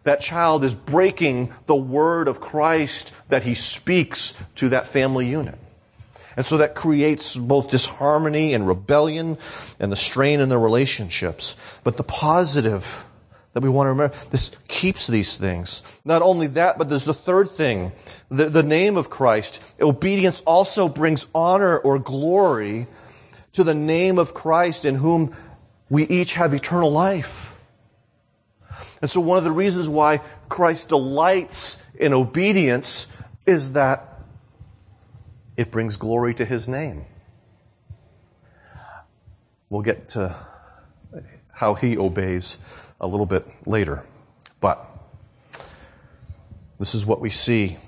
That 0.03 0.21
child 0.21 0.65
is 0.65 0.75
breaking 0.75 1.51
the 1.65 1.75
word 1.75 2.29
of 2.29 2.43
Christ 2.43 3.15
that 3.31 3.43
he 3.43 3.55
speaks 3.55 4.35
to 4.57 4.69
that 4.69 4.87
family 4.87 5.31
unit. 5.31 5.59
And 6.37 6.45
so 6.45 6.59
that 6.59 6.75
creates 6.75 7.37
both 7.37 7.71
disharmony 7.71 8.53
and 8.53 8.69
rebellion 8.69 9.39
and 9.81 9.91
the 9.91 9.97
strain 9.97 10.41
in 10.41 10.49
the 10.49 10.59
relationships. 10.59 11.57
But 11.83 11.97
the 11.97 12.03
positive 12.03 13.07
that 13.55 13.63
we 13.63 13.71
want 13.71 13.87
to 13.87 13.91
remember, 13.93 14.15
this 14.31 14.51
keeps 14.69 15.07
these 15.07 15.39
things. 15.39 15.83
Not 16.05 16.21
only 16.21 16.47
that, 16.49 16.77
but 16.77 16.91
there's 16.91 17.07
the 17.07 17.15
third 17.15 17.51
thing. 17.51 17.93
The, 18.29 18.51
the 18.51 18.63
name 18.63 18.99
of 18.99 19.09
Christ. 19.09 19.75
Obedience 19.81 20.43
also 20.43 20.91
brings 20.91 21.27
honor 21.35 21.79
or 21.79 21.99
glory 21.99 22.87
to 23.53 23.65
the 23.65 23.75
name 23.75 24.19
of 24.19 24.35
Christ 24.35 24.85
in 24.85 24.97
whom 24.97 25.35
we 25.89 26.07
each 26.07 26.35
have 26.35 26.53
eternal 26.53 26.93
life. 26.93 27.59
And 29.01 29.11
so 29.11 29.21
one 29.21 29.39
of 29.39 29.45
the 29.45 29.53
reasons 29.53 29.89
why 29.89 30.21
Christ 30.51 30.91
delights 30.91 31.83
in 31.95 32.13
obedience 32.13 33.07
is 33.47 33.73
that 33.73 34.16
it 35.57 35.71
brings 35.71 35.97
glory 35.97 36.35
to 36.35 36.45
his 36.45 36.69
name. 36.69 37.05
We'll 39.69 39.83
get 39.83 40.11
to 40.11 40.37
how 41.53 41.75
he 41.75 41.97
obeys 41.97 42.59
a 43.01 43.07
little 43.07 43.27
bit 43.27 43.47
later. 43.67 44.05
But 44.61 44.87
this 46.79 46.95
is 46.95 47.07
what 47.07 47.21
we 47.21 47.31
see 47.31 47.79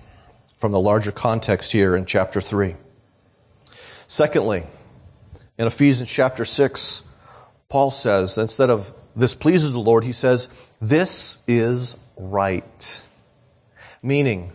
from 0.58 0.72
the 0.72 0.80
larger 0.80 1.12
context 1.12 1.72
here 1.72 1.94
in 1.96 2.04
chapter 2.04 2.40
3. 2.40 2.74
Secondly, 4.06 4.64
in 5.58 5.66
Ephesians 5.66 6.10
chapter 6.10 6.44
6, 6.44 7.02
Paul 7.68 7.90
says, 7.90 8.38
instead 8.38 8.70
of 8.70 8.92
this 9.14 9.34
pleases 9.34 9.72
the 9.72 9.78
Lord, 9.78 10.04
he 10.04 10.12
says, 10.12 10.48
this 10.80 11.38
is 11.46 11.96
right. 12.16 13.02
Meaning, 14.02 14.52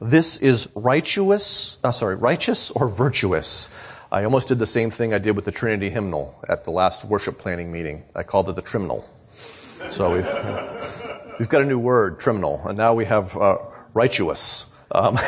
this 0.00 0.36
is 0.38 0.68
righteous, 0.74 1.78
uh, 1.82 1.90
sorry, 1.90 2.14
righteous 2.14 2.70
or 2.70 2.88
virtuous. 2.88 3.68
I 4.10 4.24
almost 4.24 4.48
did 4.48 4.58
the 4.58 4.66
same 4.66 4.90
thing 4.90 5.12
I 5.12 5.18
did 5.18 5.34
with 5.34 5.44
the 5.44 5.52
Trinity 5.52 5.90
hymnal 5.90 6.42
at 6.48 6.64
the 6.64 6.70
last 6.70 7.04
worship 7.04 7.38
planning 7.38 7.72
meeting. 7.72 8.04
I 8.14 8.22
called 8.22 8.48
it 8.48 8.56
the 8.56 8.62
trimnal. 8.62 9.08
So 9.90 10.14
we've, 10.14 11.38
we've 11.38 11.48
got 11.48 11.62
a 11.62 11.64
new 11.64 11.78
word, 11.78 12.20
trimnal, 12.20 12.62
and 12.64 12.78
now 12.78 12.94
we 12.94 13.04
have 13.06 13.36
uh, 13.36 13.58
righteous. 13.92 14.66
Um, 14.92 15.18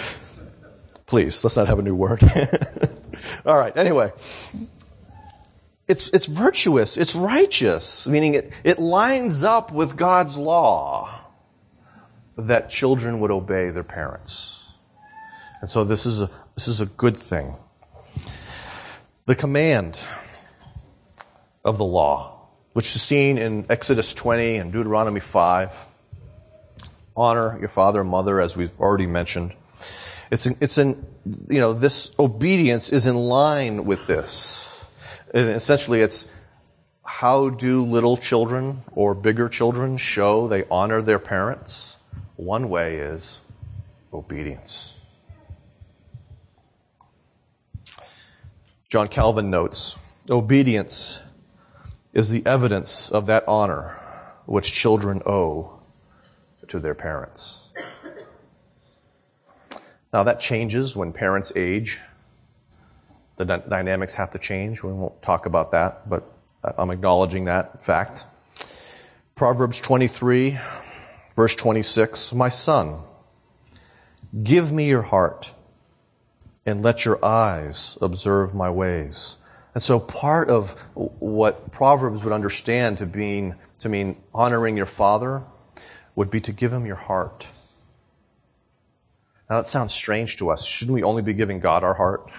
please, 1.06 1.44
let's 1.44 1.56
not 1.56 1.68
have 1.68 1.78
a 1.78 1.82
new 1.82 1.94
word. 1.94 2.22
All 3.46 3.56
right, 3.56 3.76
anyway. 3.76 4.12
It's, 5.86 6.08
it's 6.08 6.26
virtuous, 6.26 6.96
it's 6.96 7.14
righteous, 7.14 8.08
meaning 8.08 8.34
it, 8.34 8.52
it 8.64 8.80
lines 8.80 9.44
up 9.44 9.70
with 9.70 9.96
God's 9.96 10.36
law 10.36 11.15
that 12.36 12.68
children 12.68 13.20
would 13.20 13.30
obey 13.30 13.70
their 13.70 13.84
parents. 13.84 14.64
And 15.60 15.70
so 15.70 15.84
this 15.84 16.06
is 16.06 16.20
a, 16.20 16.30
this 16.54 16.68
is 16.68 16.80
a 16.80 16.86
good 16.86 17.16
thing. 17.16 17.56
The 19.24 19.34
command 19.34 20.00
of 21.64 21.78
the 21.78 21.84
law, 21.84 22.48
which 22.74 22.94
is 22.94 23.02
seen 23.02 23.38
in 23.38 23.66
Exodus 23.68 24.12
20 24.14 24.56
and 24.56 24.72
Deuteronomy 24.72 25.20
5, 25.20 25.86
honor 27.16 27.58
your 27.58 27.68
father 27.68 28.02
and 28.02 28.10
mother, 28.10 28.40
as 28.40 28.56
we've 28.56 28.78
already 28.78 29.06
mentioned. 29.06 29.54
It's 30.30 30.46
it's 30.46 30.76
in, 30.76 31.06
you 31.48 31.60
know, 31.60 31.72
this 31.72 32.10
obedience 32.18 32.90
is 32.90 33.06
in 33.06 33.16
line 33.16 33.84
with 33.84 34.06
this. 34.06 34.84
And 35.32 35.48
essentially, 35.50 36.02
it's 36.02 36.28
how 37.04 37.50
do 37.50 37.84
little 37.84 38.16
children 38.16 38.82
or 38.92 39.14
bigger 39.14 39.48
children 39.48 39.96
show 39.96 40.48
they 40.48 40.64
honor 40.70 41.00
their 41.00 41.18
parents? 41.18 41.95
One 42.36 42.68
way 42.68 42.96
is 42.96 43.40
obedience. 44.12 45.00
John 48.88 49.08
Calvin 49.08 49.50
notes 49.50 49.98
obedience 50.28 51.20
is 52.12 52.30
the 52.30 52.44
evidence 52.46 53.10
of 53.10 53.26
that 53.26 53.44
honor 53.48 53.98
which 54.46 54.72
children 54.72 55.22
owe 55.26 55.80
to 56.68 56.78
their 56.78 56.94
parents. 56.94 57.68
Now, 60.12 60.22
that 60.22 60.40
changes 60.40 60.96
when 60.96 61.12
parents 61.12 61.52
age. 61.56 62.00
The 63.36 63.44
dynamics 63.44 64.14
have 64.14 64.30
to 64.30 64.38
change. 64.38 64.82
We 64.82 64.92
won't 64.92 65.20
talk 65.20 65.46
about 65.46 65.72
that, 65.72 66.08
but 66.08 66.32
uh, 66.64 66.72
I'm 66.78 66.90
acknowledging 66.90 67.44
that 67.46 67.84
fact. 67.84 68.24
Proverbs 69.34 69.78
23 69.80 70.58
Verse 71.36 71.54
26, 71.54 72.32
my 72.32 72.48
son, 72.48 73.02
give 74.42 74.72
me 74.72 74.88
your 74.88 75.02
heart 75.02 75.52
and 76.64 76.82
let 76.82 77.04
your 77.04 77.22
eyes 77.22 77.98
observe 78.00 78.54
my 78.54 78.70
ways. 78.70 79.36
And 79.74 79.82
so 79.82 80.00
part 80.00 80.48
of 80.48 80.80
what 80.94 81.70
Proverbs 81.70 82.24
would 82.24 82.32
understand 82.32 82.96
to 82.98 83.06
mean, 83.06 83.56
to 83.80 83.90
mean 83.90 84.16
honoring 84.34 84.78
your 84.78 84.86
father 84.86 85.42
would 86.14 86.30
be 86.30 86.40
to 86.40 86.52
give 86.52 86.72
him 86.72 86.86
your 86.86 86.96
heart. 86.96 87.52
Now 89.50 89.60
that 89.60 89.68
sounds 89.68 89.92
strange 89.92 90.38
to 90.38 90.50
us. 90.50 90.64
Shouldn't 90.64 90.94
we 90.94 91.02
only 91.02 91.20
be 91.20 91.34
giving 91.34 91.60
God 91.60 91.84
our 91.84 91.94
heart? 91.94 92.30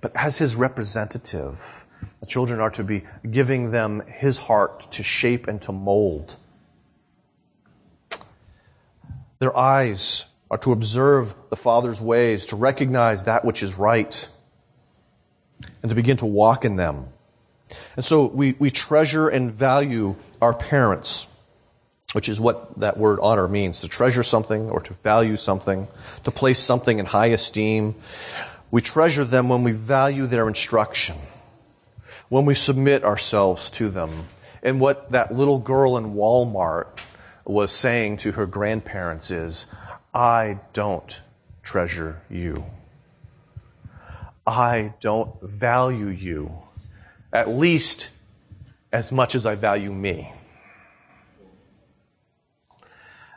But 0.00 0.12
as 0.16 0.38
his 0.38 0.56
representative, 0.56 1.84
the 2.20 2.26
children 2.26 2.58
are 2.58 2.70
to 2.70 2.82
be 2.82 3.04
giving 3.30 3.70
them 3.70 4.02
his 4.06 4.38
heart 4.38 4.90
to 4.92 5.02
shape 5.02 5.46
and 5.46 5.60
to 5.62 5.72
mold 5.72 6.36
their 9.38 9.56
eyes 9.56 10.26
are 10.50 10.58
to 10.58 10.72
observe 10.72 11.34
the 11.50 11.56
Father's 11.56 12.00
ways, 12.00 12.46
to 12.46 12.56
recognize 12.56 13.24
that 13.24 13.44
which 13.44 13.62
is 13.62 13.74
right, 13.74 14.28
and 15.82 15.90
to 15.90 15.94
begin 15.94 16.16
to 16.18 16.26
walk 16.26 16.64
in 16.64 16.76
them. 16.76 17.08
And 17.96 18.04
so 18.04 18.26
we, 18.26 18.54
we 18.58 18.70
treasure 18.70 19.28
and 19.28 19.50
value 19.50 20.14
our 20.40 20.54
parents, 20.54 21.26
which 22.12 22.28
is 22.28 22.38
what 22.38 22.78
that 22.80 22.96
word 22.96 23.18
honor 23.20 23.48
means 23.48 23.80
to 23.80 23.88
treasure 23.88 24.22
something 24.22 24.70
or 24.70 24.80
to 24.80 24.92
value 24.92 25.36
something, 25.36 25.88
to 26.24 26.30
place 26.30 26.58
something 26.58 26.98
in 26.98 27.06
high 27.06 27.26
esteem. 27.26 27.96
We 28.70 28.82
treasure 28.82 29.24
them 29.24 29.48
when 29.48 29.64
we 29.64 29.72
value 29.72 30.26
their 30.26 30.46
instruction, 30.46 31.16
when 32.28 32.44
we 32.44 32.54
submit 32.54 33.04
ourselves 33.04 33.70
to 33.72 33.88
them. 33.88 34.28
And 34.62 34.80
what 34.80 35.12
that 35.12 35.32
little 35.32 35.58
girl 35.58 35.96
in 35.96 36.14
Walmart 36.14 36.86
was 37.46 37.70
saying 37.70 38.16
to 38.18 38.32
her 38.32 38.46
grandparents 38.46 39.30
is, 39.30 39.68
I 40.12 40.58
don't 40.72 41.22
treasure 41.62 42.20
you. 42.28 42.64
I 44.46 44.94
don't 45.00 45.40
value 45.42 46.08
you, 46.08 46.52
at 47.32 47.48
least 47.48 48.10
as 48.92 49.12
much 49.12 49.34
as 49.34 49.46
I 49.46 49.54
value 49.54 49.92
me. 49.92 50.32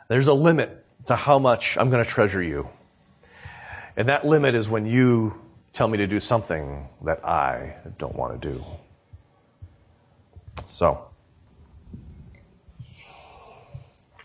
There's 0.08 0.26
a 0.26 0.34
limit 0.34 0.84
to 1.06 1.16
how 1.16 1.38
much 1.38 1.76
I'm 1.76 1.90
going 1.90 2.02
to 2.02 2.08
treasure 2.08 2.42
you. 2.42 2.68
And 3.96 4.08
that 4.08 4.24
limit 4.24 4.54
is 4.54 4.70
when 4.70 4.86
you 4.86 5.40
tell 5.72 5.86
me 5.86 5.98
to 5.98 6.06
do 6.06 6.18
something 6.18 6.88
that 7.02 7.24
I 7.24 7.76
don't 7.98 8.16
want 8.16 8.40
to 8.40 8.52
do. 8.52 8.64
So, 10.66 11.10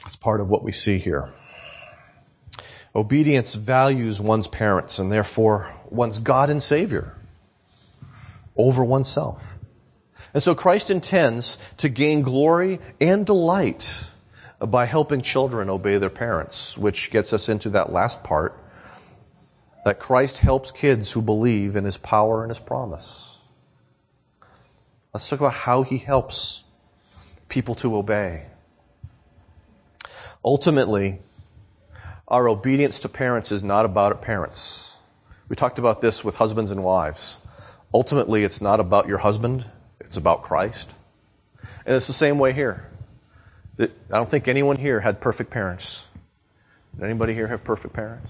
It's 0.06 0.15
part 0.26 0.42
of 0.42 0.50
what 0.50 0.64
we 0.64 0.72
see 0.72 0.98
here. 0.98 1.30
Obedience 2.96 3.54
values 3.54 4.20
one's 4.20 4.48
parents 4.48 4.98
and 4.98 5.12
therefore 5.12 5.72
one's 5.92 6.18
God 6.18 6.50
and 6.50 6.64
Savior 6.64 7.16
over 8.58 8.84
oneself. 8.84 9.60
And 10.34 10.42
so 10.42 10.56
Christ 10.56 10.90
intends 10.90 11.60
to 11.78 11.90
gain 11.90 12.24
glory 12.24 12.80
and 13.00 13.24
delight 13.24 14.08
by 14.60 14.86
helping 14.86 15.22
children 15.22 15.70
obey 15.70 16.00
their 16.00 16.10
parents, 16.10 16.76
which 16.76 17.12
gets 17.12 17.32
us 17.32 17.48
into 17.48 17.70
that 17.70 17.94
last 17.94 18.24
part 18.24 18.60
that 19.86 20.00
Christ 20.00 20.40
helps 20.40 20.72
kids 20.72 21.12
who 21.12 21.22
believe 21.22 21.76
in 21.76 21.86
his 21.86 21.98
power 21.98 22.42
and 22.42 22.50
his 22.50 22.58
promise. 22.58 23.38
Let's 25.14 25.30
talk 25.30 25.40
about 25.42 25.54
how 25.54 25.84
he 25.84 26.00
helps 26.00 26.64
people 27.48 27.76
to 27.76 27.96
obey. 27.96 28.48
Ultimately, 30.46 31.18
our 32.28 32.48
obedience 32.48 33.00
to 33.00 33.10
parents 33.10 33.52
is 33.52 33.64
not 33.64 33.84
about 33.84 34.22
parents. 34.22 35.00
We 35.50 35.56
talked 35.56 35.80
about 35.80 36.02
this 36.02 36.24
with 36.24 36.36
husbands 36.36 36.70
and 36.70 36.84
wives. 36.84 37.40
Ultimately, 37.92 38.44
it's 38.44 38.62
not 38.62 38.80
about 38.80 39.08
your 39.08 39.18
husband, 39.18 39.66
it's 40.00 40.18
about 40.18 40.44
Christ. 40.44 40.92
And 41.86 41.96
it's 41.96 42.06
the 42.06 42.14
same 42.14 42.38
way 42.38 42.54
here. 42.54 42.88
I 43.80 43.88
don't 44.10 44.30
think 44.30 44.48
anyone 44.48 44.78
here 44.78 45.00
had 45.00 45.20
perfect 45.20 45.50
parents. 45.50 46.06
Did 46.96 47.06
anybody 47.06 47.34
here 47.34 47.48
have 47.48 47.64
perfect 47.64 47.96
parents? 47.96 48.30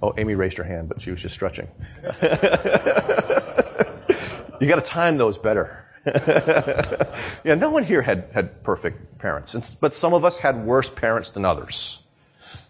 Oh, 0.00 0.14
Amy 0.16 0.36
raised 0.36 0.58
her 0.58 0.64
hand, 0.64 0.88
but 0.88 1.02
she 1.02 1.10
was 1.10 1.20
just 1.20 1.34
stretching. 1.34 1.66
you 2.04 2.28
got 4.68 4.76
to 4.76 4.82
time 4.84 5.16
those 5.16 5.36
better. 5.36 5.85
yeah, 7.44 7.54
no 7.56 7.70
one 7.70 7.82
here 7.82 8.00
had, 8.00 8.28
had 8.32 8.62
perfect 8.62 9.18
parents, 9.18 9.74
but 9.74 9.92
some 9.92 10.14
of 10.14 10.24
us 10.24 10.38
had 10.38 10.64
worse 10.64 10.88
parents 10.88 11.30
than 11.30 11.44
others. 11.44 12.00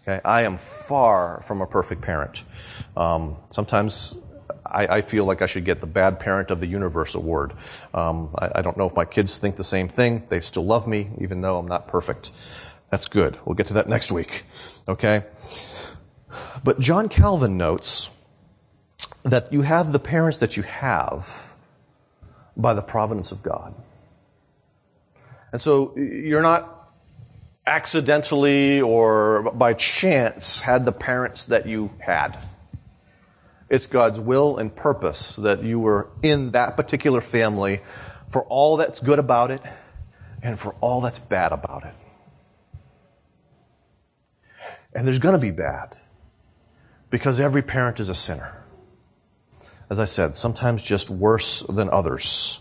Okay? 0.01 0.19
I 0.25 0.41
am 0.41 0.57
far 0.57 1.41
from 1.43 1.61
a 1.61 1.67
perfect 1.67 2.01
parent. 2.01 2.43
Um, 2.95 3.37
sometimes 3.51 4.17
I, 4.65 4.87
I, 4.87 5.01
feel 5.01 5.25
like 5.25 5.43
I 5.43 5.45
should 5.45 5.65
get 5.65 5.81
the 5.81 5.87
Bad 5.87 6.19
Parent 6.19 6.49
of 6.49 6.59
the 6.59 6.65
Universe 6.65 7.13
award. 7.13 7.53
Um, 7.93 8.31
I, 8.39 8.51
I, 8.55 8.61
don't 8.63 8.75
know 8.75 8.87
if 8.87 8.95
my 8.95 9.05
kids 9.05 9.37
think 9.37 9.55
the 9.55 9.63
same 9.63 9.87
thing. 9.87 10.23
They 10.29 10.39
still 10.39 10.65
love 10.65 10.87
me, 10.87 11.11
even 11.19 11.41
though 11.41 11.59
I'm 11.59 11.67
not 11.67 11.87
perfect. 11.87 12.31
That's 12.89 13.07
good. 13.07 13.37
We'll 13.45 13.55
get 13.55 13.67
to 13.67 13.73
that 13.73 13.87
next 13.87 14.11
week. 14.11 14.45
Okay? 14.87 15.25
But 16.63 16.79
John 16.79 17.07
Calvin 17.07 17.55
notes 17.55 18.09
that 19.21 19.53
you 19.53 19.61
have 19.61 19.91
the 19.91 19.99
parents 19.99 20.37
that 20.39 20.57
you 20.57 20.63
have 20.63 21.46
by 22.57 22.73
the 22.73 22.81
providence 22.81 23.31
of 23.31 23.43
God. 23.43 23.73
And 25.51 25.61
so 25.61 25.95
you're 25.95 26.41
not 26.41 26.91
accidentally 27.65 28.81
or 28.81 29.51
by 29.51 29.73
chance 29.73 30.61
had 30.61 30.85
the 30.85 30.91
parents 30.91 31.45
that 31.45 31.65
you 31.67 31.91
had. 31.99 32.37
It's 33.69 33.87
God's 33.87 34.19
will 34.19 34.57
and 34.57 34.73
purpose 34.73 35.35
that 35.35 35.63
you 35.63 35.79
were 35.79 36.09
in 36.23 36.51
that 36.51 36.77
particular 36.77 37.21
family 37.21 37.81
for 38.29 38.43
all 38.43 38.77
that's 38.77 38.99
good 38.99 39.19
about 39.19 39.51
it 39.51 39.61
and 40.41 40.57
for 40.57 40.73
all 40.79 41.01
that's 41.01 41.19
bad 41.19 41.51
about 41.51 41.83
it. 41.83 41.93
And 44.93 45.05
there's 45.05 45.19
going 45.19 45.35
to 45.35 45.41
be 45.41 45.51
bad 45.51 45.97
because 47.09 47.39
every 47.39 47.61
parent 47.61 47.99
is 47.99 48.09
a 48.09 48.15
sinner. 48.15 48.63
As 49.89 49.99
I 49.99 50.05
said, 50.05 50.35
sometimes 50.35 50.83
just 50.83 51.09
worse 51.09 51.61
than 51.61 51.89
others. 51.89 52.59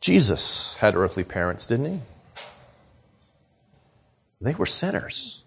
Jesus 0.00 0.76
had 0.76 0.94
earthly 0.94 1.24
parents, 1.24 1.66
didn't 1.66 1.86
he? 1.86 2.00
They 4.40 4.54
were 4.54 4.66
sinners. 4.66 5.44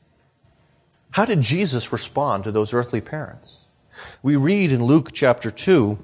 How 1.12 1.26
did 1.26 1.42
Jesus 1.42 1.94
respond 1.94 2.44
to 2.46 2.52
those 2.52 2.74
earthly 2.74 3.02
parents? 3.02 3.60
We 4.24 4.36
read 4.36 4.72
in 4.72 4.84
Luke 4.84 5.10
chapter 5.14 5.52
2, 5.52 5.98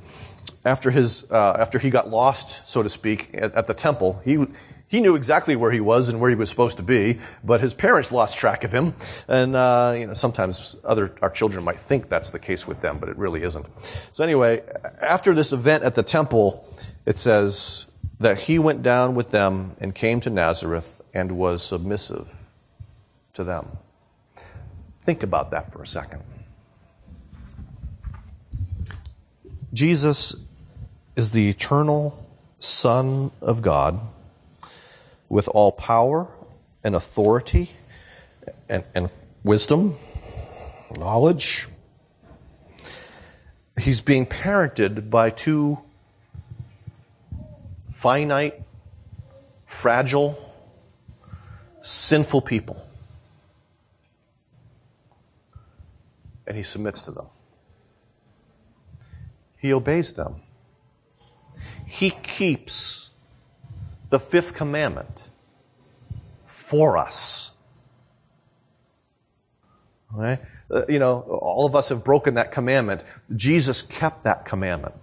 after, 0.65 0.91
his, 0.91 1.25
uh, 1.31 1.57
after 1.59 1.79
he 1.79 1.89
got 1.89 2.09
lost, 2.09 2.69
so 2.69 2.83
to 2.83 2.89
speak, 2.89 3.31
at, 3.33 3.55
at 3.55 3.67
the 3.67 3.73
temple, 3.73 4.21
he, 4.23 4.45
he 4.87 5.01
knew 5.01 5.15
exactly 5.15 5.55
where 5.55 5.71
he 5.71 5.81
was 5.81 6.07
and 6.07 6.19
where 6.19 6.29
he 6.29 6.35
was 6.35 6.49
supposed 6.49 6.77
to 6.77 6.83
be, 6.83 7.19
but 7.43 7.59
his 7.59 7.73
parents 7.73 8.11
lost 8.11 8.37
track 8.37 8.63
of 8.63 8.71
him. 8.71 8.95
And 9.27 9.55
uh, 9.55 9.95
you 9.97 10.07
know, 10.07 10.13
sometimes 10.13 10.77
other 10.83 11.13
our 11.21 11.29
children 11.29 11.63
might 11.65 11.79
think 11.79 12.07
that's 12.07 12.31
the 12.31 12.39
case 12.39 12.65
with 12.65 12.81
them, 12.81 12.97
but 12.97 13.09
it 13.09 13.17
really 13.17 13.43
isn't. 13.43 13.67
So 14.13 14.23
anyway, 14.23 14.63
after 15.01 15.33
this 15.33 15.51
event 15.51 15.83
at 15.83 15.95
the 15.95 16.03
temple, 16.03 16.65
it 17.05 17.17
says 17.17 17.85
that 18.19 18.39
he 18.39 18.59
went 18.59 18.81
down 18.81 19.13
with 19.13 19.31
them 19.31 19.75
and 19.79 19.93
came 19.93 20.21
to 20.21 20.29
Nazareth 20.29 21.01
and 21.13 21.33
was 21.33 21.61
submissive 21.63 22.33
to 23.33 23.43
them. 23.43 23.67
Think 25.01 25.21
about 25.21 25.51
that 25.51 25.71
for 25.71 25.81
a 25.81 25.87
second. 25.87 26.23
Jesus 29.73 30.35
is 31.15 31.31
the 31.31 31.49
eternal 31.49 32.25
Son 32.59 33.31
of 33.41 33.61
God 33.61 33.99
with 35.29 35.47
all 35.49 35.71
power 35.71 36.27
and 36.83 36.95
authority 36.95 37.71
and, 38.69 38.83
and 38.95 39.09
wisdom, 39.43 39.97
knowledge. 40.97 41.67
He's 43.79 44.01
being 44.01 44.25
parented 44.25 45.09
by 45.09 45.29
two 45.29 45.79
finite, 47.89 48.61
fragile, 49.65 50.37
sinful 51.81 52.41
people. 52.41 52.83
And 56.45 56.55
he 56.55 56.63
submits 56.63 57.01
to 57.03 57.11
them. 57.11 57.25
He 59.57 59.73
obeys 59.73 60.13
them. 60.13 60.41
He 61.85 62.11
keeps 62.11 63.06
the 64.09 64.19
fifth 64.19 64.53
commandment 64.53 65.27
for 66.45 66.97
us. 66.97 67.51
Okay? 70.17 70.39
Uh, 70.69 70.83
you 70.89 70.99
know, 70.99 71.21
all 71.21 71.65
of 71.65 71.75
us 71.75 71.89
have 71.89 72.03
broken 72.03 72.35
that 72.35 72.51
commandment. 72.51 73.03
Jesus 73.35 73.81
kept 73.81 74.23
that 74.23 74.45
commandment. 74.45 74.95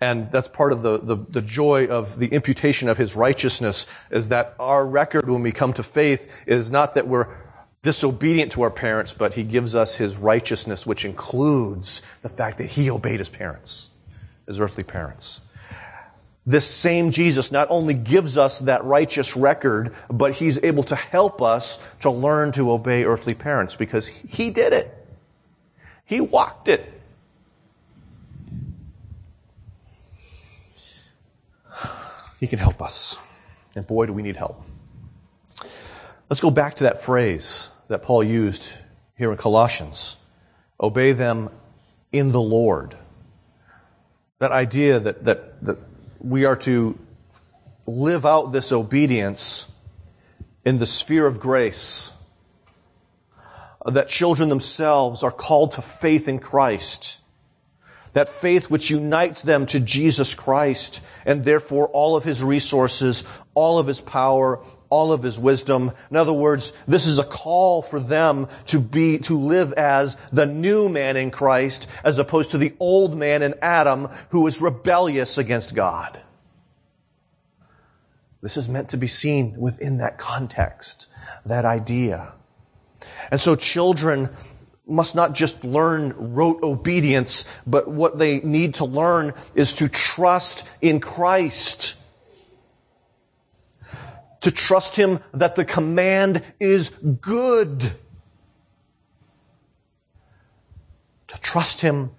And 0.00 0.30
that's 0.30 0.48
part 0.48 0.72
of 0.72 0.82
the, 0.82 0.98
the, 0.98 1.16
the, 1.16 1.40
joy 1.40 1.86
of 1.86 2.18
the 2.18 2.26
imputation 2.26 2.88
of 2.88 2.98
his 2.98 3.16
righteousness 3.16 3.86
is 4.10 4.28
that 4.28 4.54
our 4.58 4.86
record 4.86 5.30
when 5.30 5.42
we 5.42 5.52
come 5.52 5.72
to 5.74 5.82
faith 5.82 6.30
is 6.46 6.70
not 6.70 6.94
that 6.96 7.08
we're 7.08 7.34
disobedient 7.82 8.52
to 8.52 8.62
our 8.62 8.70
parents, 8.70 9.14
but 9.14 9.34
he 9.34 9.44
gives 9.44 9.74
us 9.74 9.96
his 9.96 10.16
righteousness, 10.16 10.86
which 10.86 11.04
includes 11.04 12.02
the 12.22 12.28
fact 12.28 12.58
that 12.58 12.66
he 12.66 12.90
obeyed 12.90 13.18
his 13.18 13.28
parents, 13.28 13.90
his 14.46 14.60
earthly 14.60 14.84
parents. 14.84 15.40
This 16.46 16.68
same 16.68 17.10
Jesus 17.10 17.50
not 17.50 17.68
only 17.70 17.94
gives 17.94 18.36
us 18.36 18.58
that 18.60 18.84
righteous 18.84 19.34
record, 19.34 19.94
but 20.10 20.32
he's 20.32 20.62
able 20.62 20.82
to 20.84 20.94
help 20.94 21.40
us 21.40 21.78
to 22.00 22.10
learn 22.10 22.52
to 22.52 22.70
obey 22.70 23.04
earthly 23.04 23.34
parents 23.34 23.76
because 23.76 24.06
he 24.06 24.50
did 24.50 24.74
it. 24.74 24.92
He 26.04 26.20
walked 26.20 26.68
it. 26.68 26.90
He 32.38 32.46
can 32.46 32.58
help 32.58 32.82
us. 32.82 33.18
And 33.74 33.86
boy, 33.86 34.04
do 34.04 34.12
we 34.12 34.22
need 34.22 34.36
help. 34.36 34.62
Let's 36.28 36.42
go 36.42 36.50
back 36.50 36.74
to 36.76 36.84
that 36.84 37.02
phrase 37.02 37.70
that 37.88 38.02
Paul 38.02 38.22
used 38.22 38.70
here 39.16 39.30
in 39.30 39.38
Colossians 39.38 40.16
obey 40.80 41.12
them 41.12 41.48
in 42.12 42.32
the 42.32 42.40
Lord. 42.40 42.96
That 44.40 44.52
idea 44.52 45.00
that, 45.00 45.24
that, 45.24 45.64
that 45.64 45.78
we 46.24 46.46
are 46.46 46.56
to 46.56 46.98
live 47.86 48.24
out 48.24 48.46
this 48.50 48.72
obedience 48.72 49.70
in 50.64 50.78
the 50.78 50.86
sphere 50.86 51.26
of 51.26 51.38
grace. 51.38 52.14
That 53.84 54.08
children 54.08 54.48
themselves 54.48 55.22
are 55.22 55.30
called 55.30 55.72
to 55.72 55.82
faith 55.82 56.26
in 56.26 56.38
Christ. 56.38 57.20
That 58.14 58.30
faith 58.30 58.70
which 58.70 58.90
unites 58.90 59.42
them 59.42 59.66
to 59.66 59.80
Jesus 59.80 60.34
Christ 60.34 61.04
and 61.26 61.44
therefore 61.44 61.88
all 61.88 62.16
of 62.16 62.24
his 62.24 62.42
resources, 62.42 63.24
all 63.52 63.78
of 63.78 63.86
his 63.86 64.00
power, 64.00 64.64
all 64.94 65.12
of 65.12 65.24
his 65.24 65.40
wisdom. 65.40 65.90
In 66.08 66.16
other 66.16 66.32
words, 66.32 66.72
this 66.86 67.04
is 67.04 67.18
a 67.18 67.24
call 67.24 67.82
for 67.82 67.98
them 67.98 68.46
to 68.66 68.78
be, 68.78 69.18
to 69.18 69.36
live 69.36 69.72
as 69.72 70.14
the 70.32 70.46
new 70.46 70.88
man 70.88 71.16
in 71.16 71.32
Christ 71.32 71.90
as 72.04 72.20
opposed 72.20 72.52
to 72.52 72.58
the 72.58 72.74
old 72.78 73.18
man 73.18 73.42
in 73.42 73.54
Adam 73.60 74.08
who 74.28 74.42
was 74.42 74.60
rebellious 74.60 75.36
against 75.36 75.74
God. 75.74 76.20
This 78.40 78.56
is 78.56 78.68
meant 78.68 78.90
to 78.90 78.96
be 78.96 79.08
seen 79.08 79.56
within 79.58 79.98
that 79.98 80.16
context, 80.16 81.08
that 81.44 81.64
idea. 81.64 82.32
And 83.32 83.40
so 83.40 83.56
children 83.56 84.30
must 84.86 85.16
not 85.16 85.34
just 85.34 85.64
learn 85.64 86.14
rote 86.34 86.62
obedience, 86.62 87.48
but 87.66 87.88
what 87.88 88.18
they 88.18 88.38
need 88.40 88.74
to 88.74 88.84
learn 88.84 89.34
is 89.56 89.72
to 89.72 89.88
trust 89.88 90.68
in 90.80 91.00
Christ 91.00 91.96
to 94.44 94.50
trust 94.50 94.94
Him 94.94 95.20
that 95.32 95.56
the 95.56 95.64
command 95.64 96.42
is 96.60 96.90
good. 96.90 97.80
To 101.28 101.40
trust 101.40 101.80
Him 101.80 102.10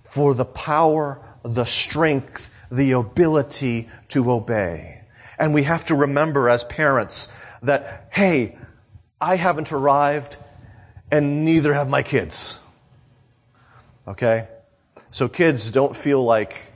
for 0.00 0.32
the 0.32 0.46
power, 0.46 1.20
the 1.42 1.64
strength, 1.64 2.48
the 2.72 2.92
ability 2.92 3.90
to 4.08 4.32
obey. 4.32 5.02
And 5.38 5.52
we 5.52 5.64
have 5.64 5.84
to 5.86 5.94
remember 5.94 6.48
as 6.48 6.64
parents 6.64 7.28
that, 7.62 8.08
hey, 8.10 8.56
I 9.20 9.36
haven't 9.36 9.70
arrived 9.70 10.38
and 11.10 11.44
neither 11.44 11.74
have 11.74 11.90
my 11.90 12.02
kids. 12.02 12.58
Okay? 14.08 14.48
So 15.10 15.28
kids, 15.28 15.70
don't 15.70 15.94
feel 15.94 16.24
like 16.24 16.72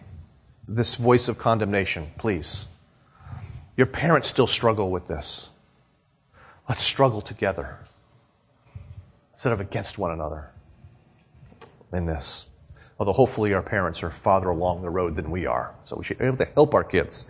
this 0.66 0.96
voice 0.96 1.30
of 1.30 1.38
condemnation, 1.38 2.10
please. 2.18 2.68
Your 3.78 3.86
parents 3.86 4.26
still 4.26 4.48
struggle 4.48 4.90
with 4.90 5.06
this. 5.06 5.50
Let's 6.68 6.82
struggle 6.82 7.20
together 7.20 7.78
instead 9.30 9.52
of 9.52 9.60
against 9.60 9.98
one 9.98 10.10
another 10.10 10.50
in 11.92 12.04
this. 12.04 12.48
Although 12.98 13.12
hopefully 13.12 13.54
our 13.54 13.62
parents 13.62 14.02
are 14.02 14.10
farther 14.10 14.48
along 14.48 14.82
the 14.82 14.90
road 14.90 15.14
than 15.14 15.30
we 15.30 15.46
are, 15.46 15.72
so 15.84 15.96
we 15.96 16.02
should 16.02 16.18
be 16.18 16.24
able 16.24 16.38
to 16.38 16.48
help 16.56 16.74
our 16.74 16.82
kids. 16.82 17.26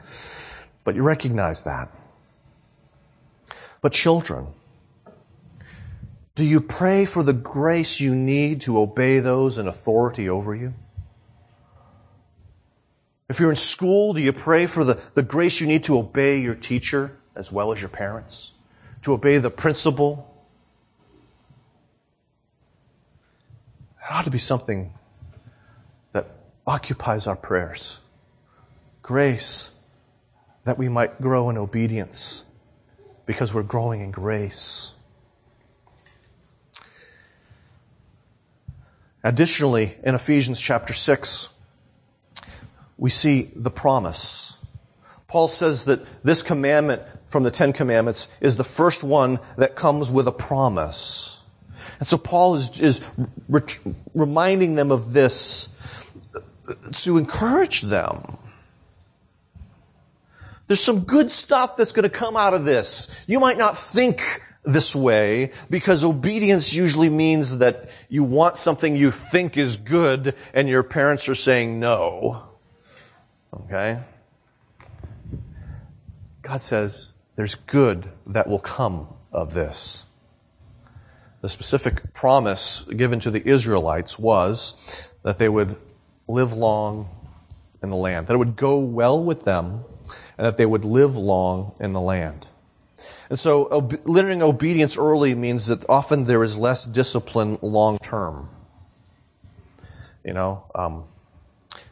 But 0.85 0.95
you 0.95 1.03
recognize 1.03 1.63
that. 1.65 1.91
But 3.83 3.93
children, 3.93 4.47
do 6.35 6.47
you 6.47 6.63
pray 6.63 7.05
for 7.05 7.23
the 7.23 7.35
grace 7.35 8.01
you 8.01 8.15
need 8.15 8.63
to 8.63 8.79
obey 8.79 9.19
those 9.19 9.59
in 9.59 9.69
authority 9.69 10.31
over 10.31 10.55
you? 10.55 10.73
If 13.29 13.41
you're 13.41 13.51
in 13.51 13.57
school, 13.57 14.15
do 14.15 14.23
you 14.23 14.33
pray 14.33 14.67
for 14.67 14.85
the, 14.85 14.99
the 15.15 15.23
grace 15.23 15.61
you 15.61 15.67
need 15.67 15.85
to 15.85 15.99
obey 15.99 16.41
your 16.41 16.55
teacher 16.55 17.19
as 17.35 17.53
well 17.53 17.73
as 17.73 17.81
your 17.81 17.91
parents, 17.91 18.55
to 19.03 19.13
obey 19.13 19.37
the 19.37 19.51
principal? 19.51 20.35
It 24.01 24.11
ought 24.11 24.25
to 24.25 24.31
be 24.31 24.39
something 24.39 24.95
that 26.13 26.27
occupies 26.67 27.27
our 27.27 27.37
prayers. 27.37 28.01
Grace 29.03 29.71
that 30.65 30.79
we 30.79 30.89
might 30.89 31.21
grow 31.21 31.51
in 31.51 31.59
obedience 31.59 32.47
because 33.27 33.53
we're 33.53 33.63
growing 33.63 34.01
in 34.01 34.11
grace. 34.11 34.95
Additionally, 39.23 39.99
in 40.03 40.15
Ephesians 40.15 40.59
chapter 40.59 40.95
6, 40.95 41.51
we 42.99 43.09
see 43.09 43.51
the 43.55 43.71
promise. 43.71 44.57
Paul 45.29 45.49
says 45.49 45.85
that 45.87 46.01
this 46.25 46.43
commandment 46.43 47.03
from 47.27 47.45
the 47.45 47.51
Ten 47.51 47.73
Commandments 47.73 48.29
is 48.41 48.57
the 48.57 48.65
first 48.65 49.05
one 49.05 49.39
that 49.57 49.77
comes 49.77 50.11
with 50.11 50.27
a 50.27 50.33
promise. 50.33 51.43
And 52.01 52.09
so 52.09 52.19
Paul 52.19 52.57
is, 52.57 52.81
is 52.81 53.09
re- 53.49 53.63
reminding 54.15 54.75
them 54.75 54.91
of 54.91 55.13
this 55.13 55.69
to 56.93 57.17
encourage 57.17 57.83
them. 57.83 58.37
There's 60.67 60.81
some 60.81 61.01
good 61.01 61.33
stuff 61.33 61.77
that's 61.77 61.93
going 61.93 62.09
to 62.09 62.15
come 62.15 62.37
out 62.37 62.53
of 62.53 62.65
this. 62.65 63.25
You 63.27 63.41
might 63.41 63.57
not 63.57 63.77
think 63.77 64.43
this 64.65 64.95
way 64.95 65.53
because 65.71 66.05
obedience 66.05 66.75
usually 66.75 67.09
means 67.09 67.59
that 67.59 67.91
you 68.09 68.23
want 68.23 68.59
something 68.59 68.97
you 68.97 69.11
think 69.11 69.57
is 69.57 69.77
good 69.77 70.35
and 70.53 70.69
your 70.69 70.83
parents 70.83 71.29
are 71.29 71.35
saying 71.35 71.81
no. 71.81 72.48
Okay? 73.55 73.99
God 76.43 76.63
says 76.63 77.13
there's 77.37 77.55
good 77.55 78.11
that 78.27 78.49
will 78.49 78.59
come 78.59 79.09
of 79.33 79.55
this. 79.55 80.05
The 81.41 81.49
specific 81.49 82.15
promise 82.15 82.83
given 82.83 83.21
to 83.21 83.31
the 83.31 83.47
Israelites 83.47 84.19
was 84.19 85.11
that 85.23 85.39
they 85.39 85.49
would 85.49 85.77
live 86.27 86.53
long 86.53 87.09
in 87.83 87.91
the 87.91 87.97
land, 87.97 88.27
that 88.27 88.35
it 88.35 88.39
would 88.39 88.57
go 88.57 88.81
well 88.81 89.23
with 89.23 89.45
them, 89.45 89.85
and 90.37 90.47
that 90.47 90.57
they 90.57 90.67
would 90.67 90.85
live 90.85 91.17
long 91.17 91.75
in 91.81 91.93
the 91.93 92.01
land. 92.01 92.47
And 93.31 93.39
so 93.39 93.69
ob- 93.71 94.01
learning 94.05 94.43
obedience 94.43 94.97
early 94.97 95.35
means 95.35 95.67
that 95.67 95.89
often 95.89 96.25
there 96.25 96.43
is 96.43 96.57
less 96.57 96.85
discipline 96.85 97.59
long 97.63 97.99
term. 97.99 98.49
You 100.25 100.33
know, 100.33 100.65
um, 100.75 101.05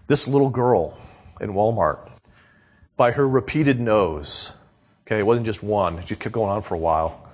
this 0.09 0.27
little 0.27 0.51
girl 0.51 0.99
in 1.41 1.53
Walmart, 1.53 2.11
by 2.97 3.11
her 3.13 3.29
repeated 3.29 3.81
no's, 3.81 4.55
okay, 5.07 5.19
it 5.19 5.27
wasn't 5.27 5.47
just 5.47 5.63
one, 5.63 6.05
she 6.07 6.17
kept 6.17 6.35
going 6.35 6.51
on 6.51 6.63
for 6.63 6.75
a 6.75 6.79
while. 6.79 7.31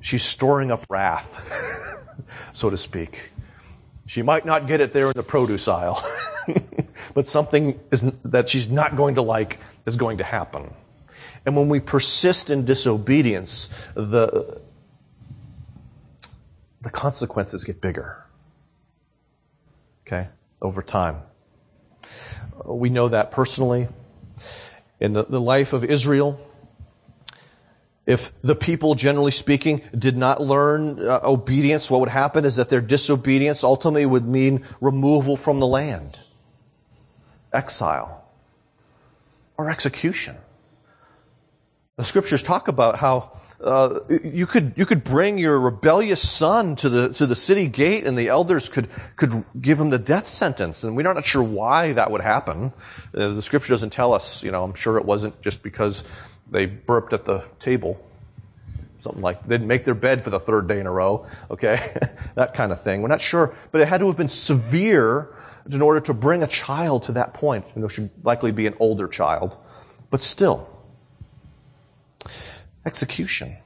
She's 0.00 0.22
storing 0.22 0.70
up 0.70 0.84
wrath, 0.88 1.40
so 2.52 2.70
to 2.70 2.76
speak. 2.76 3.30
She 4.06 4.22
might 4.22 4.46
not 4.46 4.66
get 4.66 4.80
it 4.80 4.92
there 4.92 5.06
in 5.06 5.12
the 5.14 5.22
produce 5.22 5.68
aisle, 5.68 6.02
but 7.14 7.26
something 7.26 7.78
is, 7.90 8.02
that 8.24 8.48
she's 8.48 8.70
not 8.70 8.96
going 8.96 9.16
to 9.16 9.22
like 9.22 9.58
is 9.86 9.96
going 9.96 10.18
to 10.18 10.24
happen. 10.24 10.72
And 11.44 11.56
when 11.56 11.68
we 11.68 11.80
persist 11.80 12.50
in 12.50 12.64
disobedience, 12.64 13.68
the, 13.94 14.60
the 16.82 16.90
consequences 16.90 17.64
get 17.64 17.80
bigger. 17.80 18.24
Okay? 20.06 20.28
Over 20.60 20.82
time. 20.82 21.22
We 22.64 22.90
know 22.90 23.08
that 23.08 23.30
personally. 23.30 23.88
In 25.00 25.12
the, 25.12 25.24
the 25.24 25.40
life 25.40 25.72
of 25.72 25.84
Israel, 25.84 26.40
if 28.08 28.32
the 28.40 28.54
people, 28.54 28.94
generally 28.94 29.30
speaking, 29.30 29.82
did 29.96 30.16
not 30.16 30.40
learn 30.40 30.98
uh, 30.98 31.20
obedience, 31.22 31.90
what 31.90 32.00
would 32.00 32.08
happen 32.08 32.44
is 32.44 32.56
that 32.56 32.70
their 32.70 32.80
disobedience 32.80 33.62
ultimately 33.62 34.06
would 34.06 34.26
mean 34.26 34.64
removal 34.80 35.36
from 35.36 35.60
the 35.60 35.66
land, 35.66 36.18
exile, 37.52 38.24
or 39.58 39.70
execution. 39.70 40.36
The 41.96 42.04
scriptures 42.04 42.42
talk 42.42 42.68
about 42.68 42.96
how 42.96 43.38
uh, 43.62 43.98
you 44.22 44.46
could 44.46 44.72
you 44.76 44.86
could 44.86 45.02
bring 45.02 45.36
your 45.36 45.58
rebellious 45.58 46.26
son 46.26 46.76
to 46.76 46.88
the 46.88 47.08
to 47.14 47.26
the 47.26 47.34
city 47.34 47.66
gate, 47.66 48.06
and 48.06 48.16
the 48.16 48.28
elders 48.28 48.68
could 48.68 48.88
could 49.16 49.44
give 49.60 49.80
him 49.80 49.90
the 49.90 49.98
death 49.98 50.26
sentence. 50.26 50.84
And 50.84 50.96
we're 50.96 51.02
not 51.02 51.24
sure 51.24 51.42
why 51.42 51.92
that 51.94 52.10
would 52.10 52.20
happen. 52.20 52.72
Uh, 53.12 53.30
the 53.30 53.42
scripture 53.42 53.72
doesn't 53.72 53.90
tell 53.90 54.12
us. 54.12 54.44
You 54.44 54.52
know, 54.52 54.62
I'm 54.62 54.74
sure 54.74 54.96
it 54.96 55.04
wasn't 55.04 55.40
just 55.42 55.64
because 55.64 56.04
they 56.48 56.66
burped 56.66 57.12
at 57.12 57.24
the 57.24 57.44
table, 57.58 58.00
something 59.00 59.22
like 59.22 59.42
they 59.42 59.56
didn't 59.56 59.66
make 59.66 59.84
their 59.84 59.94
bed 59.94 60.22
for 60.22 60.30
the 60.30 60.40
third 60.40 60.68
day 60.68 60.78
in 60.78 60.86
a 60.86 60.92
row. 60.92 61.26
Okay, 61.50 61.96
that 62.36 62.54
kind 62.54 62.70
of 62.70 62.80
thing. 62.80 63.02
We're 63.02 63.08
not 63.08 63.20
sure, 63.20 63.56
but 63.72 63.80
it 63.80 63.88
had 63.88 63.98
to 63.98 64.06
have 64.06 64.16
been 64.16 64.28
severe 64.28 65.34
in 65.68 65.82
order 65.82 66.00
to 66.00 66.14
bring 66.14 66.44
a 66.44 66.46
child 66.46 67.02
to 67.04 67.12
that 67.12 67.34
point. 67.34 67.64
And 67.74 67.84
it 67.84 67.90
should 67.90 68.10
likely 68.22 68.52
be 68.52 68.68
an 68.68 68.74
older 68.78 69.08
child, 69.08 69.56
but 70.10 70.22
still 70.22 70.77
execution 72.88 73.58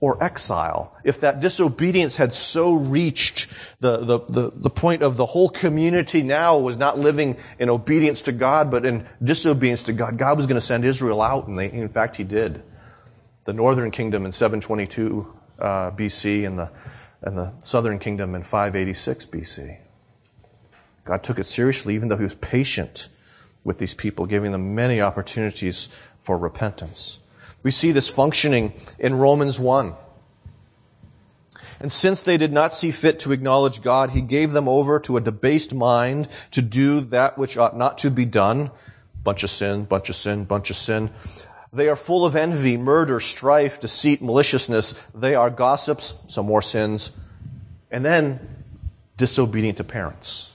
or 0.00 0.22
exile. 0.22 0.94
If 1.04 1.20
that 1.20 1.40
disobedience 1.40 2.16
had 2.18 2.34
so 2.34 2.74
reached 2.74 3.46
the, 3.80 3.96
the, 3.98 4.18
the, 4.18 4.52
the, 4.54 4.68
point 4.68 5.02
of 5.02 5.16
the 5.16 5.24
whole 5.24 5.48
community 5.48 6.22
now 6.22 6.58
was 6.58 6.76
not 6.76 6.98
living 6.98 7.36
in 7.58 7.70
obedience 7.70 8.20
to 8.22 8.32
God, 8.32 8.70
but 8.70 8.84
in 8.84 9.06
disobedience 9.22 9.84
to 9.84 9.92
God, 9.92 10.18
God 10.18 10.36
was 10.36 10.46
going 10.46 10.56
to 10.56 10.66
send 10.66 10.84
Israel 10.84 11.22
out, 11.22 11.46
and 11.46 11.58
they, 11.58 11.72
in 11.72 11.88
fact, 11.88 12.16
He 12.16 12.24
did. 12.24 12.62
The 13.44 13.54
northern 13.54 13.90
kingdom 13.90 14.26
in 14.26 14.32
722 14.32 15.32
uh, 15.58 15.90
BC 15.92 16.46
and 16.46 16.58
the, 16.58 16.70
and 17.22 17.38
the 17.38 17.54
southern 17.60 17.98
kingdom 17.98 18.34
in 18.34 18.42
586 18.42 19.26
BC. 19.26 19.78
God 21.04 21.22
took 21.22 21.38
it 21.38 21.44
seriously, 21.44 21.94
even 21.94 22.08
though 22.08 22.18
He 22.18 22.24
was 22.24 22.34
patient 22.34 23.08
with 23.62 23.78
these 23.78 23.94
people, 23.94 24.26
giving 24.26 24.52
them 24.52 24.74
many 24.74 25.00
opportunities 25.00 25.88
for 26.20 26.36
repentance. 26.36 27.20
We 27.64 27.72
see 27.72 27.90
this 27.90 28.08
functioning 28.08 28.74
in 29.00 29.14
Romans 29.16 29.58
1. 29.58 29.94
And 31.80 31.90
since 31.90 32.22
they 32.22 32.36
did 32.36 32.52
not 32.52 32.72
see 32.72 32.92
fit 32.92 33.18
to 33.20 33.32
acknowledge 33.32 33.82
God, 33.82 34.10
he 34.10 34.20
gave 34.20 34.52
them 34.52 34.68
over 34.68 35.00
to 35.00 35.16
a 35.16 35.20
debased 35.20 35.74
mind 35.74 36.28
to 36.52 36.62
do 36.62 37.00
that 37.00 37.36
which 37.36 37.58
ought 37.58 37.76
not 37.76 37.98
to 37.98 38.10
be 38.10 38.24
done. 38.24 38.70
Bunch 39.22 39.42
of 39.42 39.50
sin, 39.50 39.84
bunch 39.84 40.08
of 40.08 40.14
sin, 40.14 40.44
bunch 40.44 40.70
of 40.70 40.76
sin. 40.76 41.10
They 41.72 41.88
are 41.88 41.96
full 41.96 42.24
of 42.24 42.36
envy, 42.36 42.76
murder, 42.76 43.18
strife, 43.18 43.80
deceit, 43.80 44.22
maliciousness. 44.22 44.94
They 45.14 45.34
are 45.34 45.50
gossips, 45.50 46.14
some 46.28 46.46
more 46.46 46.62
sins. 46.62 47.12
And 47.90 48.04
then 48.04 48.38
disobedient 49.16 49.78
to 49.78 49.84
parents. 49.84 50.53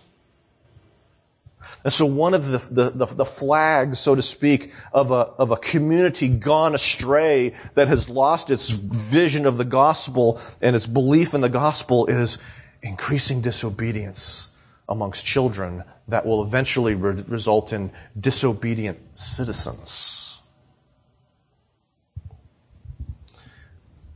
And 1.84 1.94
so 1.94 2.06
one 2.06 2.34
of 2.34 2.46
the, 2.46 2.58
the, 2.92 3.06
the, 3.06 3.26
flags, 3.26 4.00
so 4.00 4.14
to 4.14 4.22
speak, 4.22 4.74
of 4.92 5.12
a, 5.12 5.32
of 5.38 5.52
a 5.52 5.58
community 5.58 6.28
gone 6.28 6.76
astray 6.76 7.54
that 7.76 7.88
has 7.88 8.10
lost 8.10 8.52
its 8.52 8.70
vision 8.70 9.46
of 9.46 9.58
the 9.58 9.64
gospel 9.64 10.42
and 10.62 10.76
its 10.76 10.86
belief 10.86 11.34
in 11.34 11.40
the 11.40 11.50
gospel 11.50 12.06
is 12.08 12.38
increasing 12.82 13.40
disobedience 13.40 14.50
amongst 14.90 15.26
children 15.26 15.84
that 16.10 16.26
will 16.26 16.44
eventually 16.44 16.96
re- 16.96 17.24
result 17.28 17.72
in 17.72 17.92
disobedient 18.20 19.00
citizens. 19.18 20.42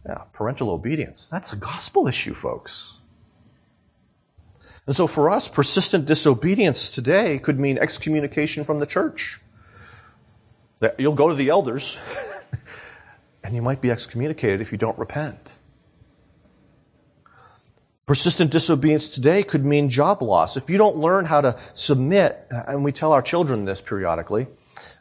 Yeah, 0.05 0.23
parental 0.33 0.69
obedience. 0.71 1.27
That's 1.27 1.53
a 1.53 1.55
gospel 1.55 2.07
issue, 2.07 2.33
folks. 2.33 2.97
And 4.85 4.95
so 4.95 5.07
for 5.07 5.29
us, 5.29 5.47
persistent 5.47 6.05
disobedience 6.05 6.89
today 6.89 7.39
could 7.39 7.59
mean 7.59 7.77
excommunication 7.77 8.63
from 8.63 8.79
the 8.79 8.85
church. 8.85 9.39
You'll 10.97 11.15
go 11.15 11.29
to 11.29 11.35
the 11.35 11.49
elders, 11.49 11.97
and 13.43 13.55
you 13.55 13.61
might 13.61 13.79
be 13.79 13.89
excommunicated 13.89 14.59
if 14.59 14.73
you 14.73 14.77
don't 14.77 14.97
repent. 14.97 15.53
Persistent 18.05 18.51
disobedience 18.51 19.07
today 19.07 19.43
could 19.43 19.63
mean 19.63 19.89
job 19.89 20.21
loss. 20.21 20.57
If 20.57 20.69
you 20.69 20.77
don't 20.77 20.97
learn 20.97 21.23
how 21.23 21.39
to 21.39 21.57
submit, 21.73 22.45
and 22.49 22.83
we 22.83 22.91
tell 22.91 23.13
our 23.13 23.21
children 23.21 23.63
this 23.63 23.79
periodically, 23.79 24.47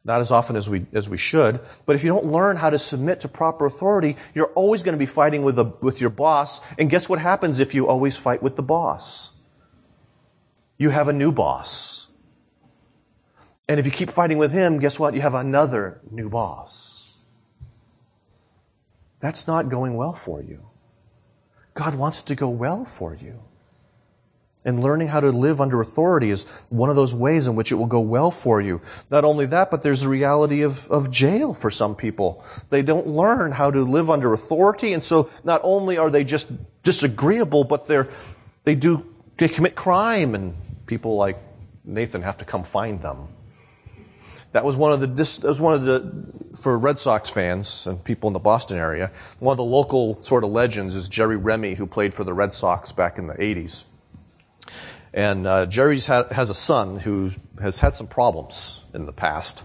not 0.04 0.20
as 0.20 0.30
often 0.30 0.54
as 0.54 0.70
we, 0.70 0.86
as 0.92 1.08
we 1.08 1.18
should, 1.18 1.58
but 1.84 1.96
if 1.96 2.04
you 2.04 2.10
don't 2.10 2.26
learn 2.26 2.56
how 2.56 2.70
to 2.70 2.78
submit 2.78 3.20
to 3.22 3.28
proper 3.28 3.66
authority, 3.66 4.16
you're 4.34 4.52
always 4.54 4.84
going 4.84 4.94
to 4.94 4.98
be 4.98 5.06
fighting 5.06 5.42
with, 5.42 5.58
with 5.80 6.00
your 6.00 6.10
boss. 6.10 6.60
And 6.78 6.88
guess 6.88 7.08
what 7.08 7.18
happens 7.18 7.58
if 7.58 7.74
you 7.74 7.88
always 7.88 8.16
fight 8.16 8.40
with 8.40 8.54
the 8.54 8.62
boss? 8.62 9.32
You 10.82 10.90
have 10.90 11.08
a 11.08 11.12
new 11.12 11.32
boss. 11.32 12.08
And 13.68 13.78
if 13.78 13.86
you 13.86 13.92
keep 13.92 14.10
fighting 14.10 14.38
with 14.38 14.52
him, 14.52 14.80
guess 14.80 14.98
what? 14.98 15.14
You 15.14 15.20
have 15.20 15.34
another 15.34 16.00
new 16.10 16.28
boss. 16.28 17.16
That's 19.20 19.46
not 19.46 19.68
going 19.68 19.94
well 19.94 20.12
for 20.12 20.42
you. 20.42 20.66
God 21.74 21.94
wants 21.94 22.20
it 22.20 22.26
to 22.26 22.34
go 22.34 22.48
well 22.48 22.84
for 22.84 23.14
you. 23.14 23.40
And 24.64 24.80
learning 24.80 25.08
how 25.08 25.20
to 25.20 25.30
live 25.30 25.60
under 25.60 25.80
authority 25.80 26.30
is 26.30 26.44
one 26.68 26.90
of 26.90 26.96
those 26.96 27.14
ways 27.14 27.46
in 27.46 27.56
which 27.56 27.72
it 27.72 27.76
will 27.76 27.86
go 27.86 28.00
well 28.00 28.30
for 28.30 28.60
you. 28.60 28.80
Not 29.10 29.24
only 29.24 29.46
that, 29.46 29.70
but 29.70 29.82
there's 29.82 30.02
the 30.02 30.08
reality 30.08 30.62
of, 30.62 30.88
of 30.90 31.10
jail 31.10 31.54
for 31.54 31.70
some 31.70 31.96
people. 31.96 32.44
They 32.70 32.82
don't 32.82 33.06
learn 33.06 33.52
how 33.52 33.70
to 33.70 33.82
live 33.82 34.10
under 34.10 34.32
authority, 34.32 34.92
and 34.92 35.02
so 35.02 35.30
not 35.42 35.60
only 35.64 35.98
are 35.98 36.10
they 36.10 36.22
just 36.22 36.50
disagreeable, 36.82 37.64
but 37.64 37.88
they're, 37.88 38.08
they 38.64 38.74
do 38.74 39.06
they 39.38 39.48
commit 39.48 39.74
crime, 39.74 40.36
and 40.36 40.54
people 40.92 41.16
like 41.16 41.38
Nathan 41.84 42.20
have 42.20 42.36
to 42.36 42.44
come 42.44 42.64
find 42.64 43.00
them. 43.00 43.28
That 44.52 44.62
was 44.62 44.76
one 44.76 44.92
of 44.92 45.00
the, 45.00 45.06
that 45.06 45.48
was 45.48 45.58
one 45.58 45.72
of 45.72 45.84
the, 45.86 46.58
for 46.60 46.78
Red 46.78 46.98
Sox 46.98 47.30
fans 47.30 47.86
and 47.86 48.04
people 48.04 48.26
in 48.26 48.34
the 48.34 48.44
Boston 48.52 48.76
area, 48.76 49.10
one 49.38 49.54
of 49.54 49.56
the 49.56 49.64
local 49.64 50.20
sort 50.22 50.44
of 50.44 50.50
legends 50.50 50.94
is 50.94 51.08
Jerry 51.08 51.38
Remy, 51.38 51.72
who 51.76 51.86
played 51.86 52.12
for 52.12 52.24
the 52.24 52.34
Red 52.34 52.52
Sox 52.52 52.92
back 52.92 53.16
in 53.16 53.26
the 53.26 53.32
80s. 53.32 53.86
And 55.14 55.46
uh, 55.46 55.64
Jerry 55.64 55.98
has 55.98 56.50
a 56.50 56.54
son 56.54 56.98
who 56.98 57.30
has 57.58 57.78
had 57.78 57.94
some 57.94 58.06
problems 58.06 58.84
in 58.92 59.06
the 59.06 59.12
past. 59.14 59.64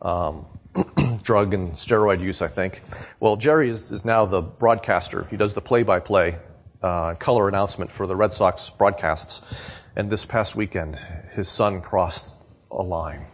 Um, 0.00 0.46
drug 1.22 1.54
and 1.54 1.72
steroid 1.72 2.20
use, 2.20 2.40
I 2.40 2.48
think. 2.48 2.82
Well, 3.18 3.34
Jerry 3.36 3.68
is, 3.68 3.90
is 3.90 4.04
now 4.04 4.26
the 4.26 4.42
broadcaster. 4.42 5.24
He 5.24 5.36
does 5.36 5.54
the 5.54 5.60
play-by-play 5.60 6.38
uh, 6.82 7.14
color 7.14 7.48
announcement 7.48 7.90
for 7.90 8.06
the 8.06 8.14
Red 8.14 8.32
Sox 8.32 8.70
broadcasts. 8.70 9.81
And 9.94 10.10
this 10.10 10.24
past 10.24 10.56
weekend, 10.56 10.96
his 11.32 11.48
son 11.48 11.80
crossed 11.80 12.36
a 12.70 12.82
line 12.82 13.26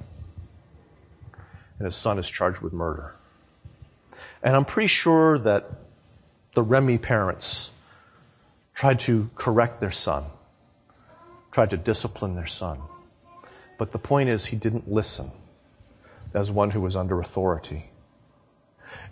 and 1.79 1.87
his 1.87 1.97
son 1.97 2.19
is 2.19 2.29
charged 2.29 2.61
with 2.61 2.73
murder. 2.73 3.15
And 4.43 4.57
I'm 4.57 4.65
pretty 4.65 4.89
sure 4.89 5.39
that 5.39 5.71
the 6.55 6.63
Remy 6.63 6.99
parents 6.99 7.71
tried 8.75 9.01
to 9.01 9.31
correct 9.37 9.81
their 9.81 9.91
son, 9.91 10.25
tried 11.53 11.71
to 11.71 11.77
discipline 11.77 12.35
their 12.35 12.47
son. 12.47 12.81
But 13.79 13.93
the 13.93 13.99
point 13.99 14.29
is, 14.29 14.47
he 14.47 14.57
didn't 14.57 14.91
listen 14.91 15.31
as 16.35 16.51
one 16.51 16.71
who 16.71 16.81
was 16.81 16.97
under 16.97 17.21
authority. 17.21 17.91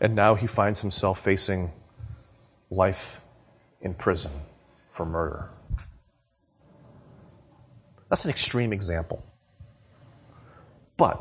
And 0.01 0.15
now 0.15 0.35
he 0.35 0.47
finds 0.47 0.83
himself 0.83 1.23
facing 1.23 1.71
life 2.71 3.21
in 3.81 3.95
prison 3.95 4.33
for 4.91 5.07
murder. 5.07 5.51
That's 8.09 8.25
an 8.25 8.31
extreme 8.31 8.73
example. 8.73 9.25
But 10.97 11.21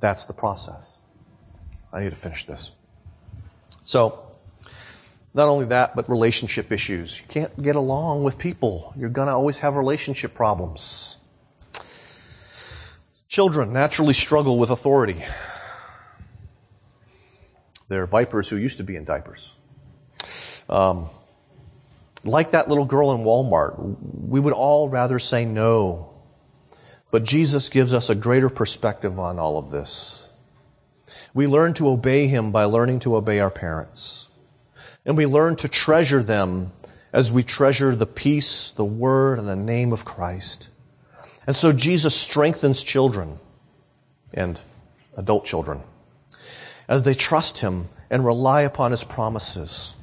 that's 0.00 0.24
the 0.24 0.32
process. 0.32 0.92
I 1.92 2.00
need 2.00 2.10
to 2.10 2.16
finish 2.16 2.44
this. 2.44 2.72
So, 3.84 4.22
not 5.32 5.48
only 5.48 5.66
that, 5.66 5.94
but 5.94 6.08
relationship 6.08 6.72
issues. 6.72 7.20
You 7.20 7.26
can't 7.28 7.62
get 7.62 7.76
along 7.76 8.24
with 8.24 8.38
people. 8.38 8.92
You're 8.96 9.10
going 9.10 9.28
to 9.28 9.34
always 9.34 9.58
have 9.58 9.76
relationship 9.76 10.34
problems. 10.34 11.18
Children 13.28 13.72
naturally 13.72 14.14
struggle 14.14 14.58
with 14.58 14.70
authority. 14.70 15.22
They're 17.88 18.06
vipers 18.06 18.48
who 18.48 18.56
used 18.56 18.78
to 18.78 18.84
be 18.84 18.96
in 18.96 19.04
diapers. 19.04 19.54
Um, 20.68 21.08
like 22.26 22.52
that 22.52 22.68
little 22.68 22.84
girl 22.84 23.12
in 23.12 23.22
Walmart, 23.22 23.96
we 24.28 24.40
would 24.40 24.52
all 24.52 24.88
rather 24.88 25.18
say 25.18 25.44
no 25.44 26.16
but 27.16 27.24
Jesus 27.24 27.70
gives 27.70 27.94
us 27.94 28.10
a 28.10 28.14
greater 28.14 28.50
perspective 28.50 29.18
on 29.18 29.38
all 29.38 29.56
of 29.56 29.70
this. 29.70 30.30
We 31.32 31.46
learn 31.46 31.72
to 31.74 31.88
obey 31.88 32.26
Him 32.26 32.52
by 32.52 32.64
learning 32.64 33.00
to 33.00 33.16
obey 33.16 33.40
our 33.40 33.50
parents. 33.50 34.28
And 35.06 35.16
we 35.16 35.24
learn 35.24 35.56
to 35.56 35.68
treasure 35.68 36.22
them 36.22 36.72
as 37.14 37.32
we 37.32 37.42
treasure 37.42 37.94
the 37.94 38.04
peace, 38.04 38.70
the 38.70 38.84
word, 38.84 39.38
and 39.38 39.48
the 39.48 39.56
name 39.56 39.94
of 39.94 40.04
Christ. 40.04 40.68
And 41.46 41.56
so 41.56 41.72
Jesus 41.72 42.14
strengthens 42.14 42.84
children 42.84 43.38
and 44.34 44.60
adult 45.16 45.46
children 45.46 45.80
as 46.86 47.04
they 47.04 47.14
trust 47.14 47.60
Him 47.60 47.88
and 48.10 48.26
rely 48.26 48.60
upon 48.60 48.90
His 48.90 49.04
promises. 49.04 49.95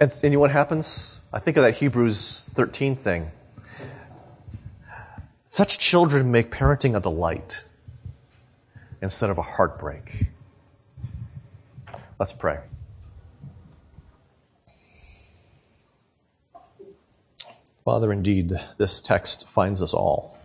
And, 0.00 0.14
you 0.22 0.30
know 0.30 0.38
what 0.38 0.52
happens? 0.52 1.22
I 1.32 1.40
think 1.40 1.56
of 1.56 1.64
that 1.64 1.76
Hebrews 1.76 2.50
13 2.54 2.94
thing. 2.94 3.32
Such 5.48 5.78
children 5.78 6.30
make 6.30 6.52
parenting 6.52 6.96
a 6.96 7.00
delight 7.00 7.64
instead 9.02 9.30
of 9.30 9.38
a 9.38 9.42
heartbreak. 9.42 10.26
Let's 12.18 12.32
pray. 12.32 12.60
Father, 17.84 18.12
indeed, 18.12 18.52
this 18.76 19.00
text 19.00 19.48
finds 19.48 19.82
us 19.82 19.94
all. 19.94 20.38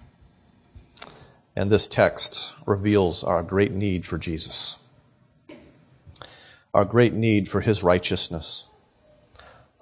And 1.56 1.70
this 1.70 1.88
text 1.88 2.54
reveals 2.66 3.24
our 3.24 3.43
great 3.43 3.72
need 3.72 4.06
for 4.06 4.18
Jesus, 4.18 4.78
our 6.74 6.86
great 6.86 7.14
need 7.14 7.47
for 7.47 7.62
his 7.62 7.84
righteousness, 7.84 8.68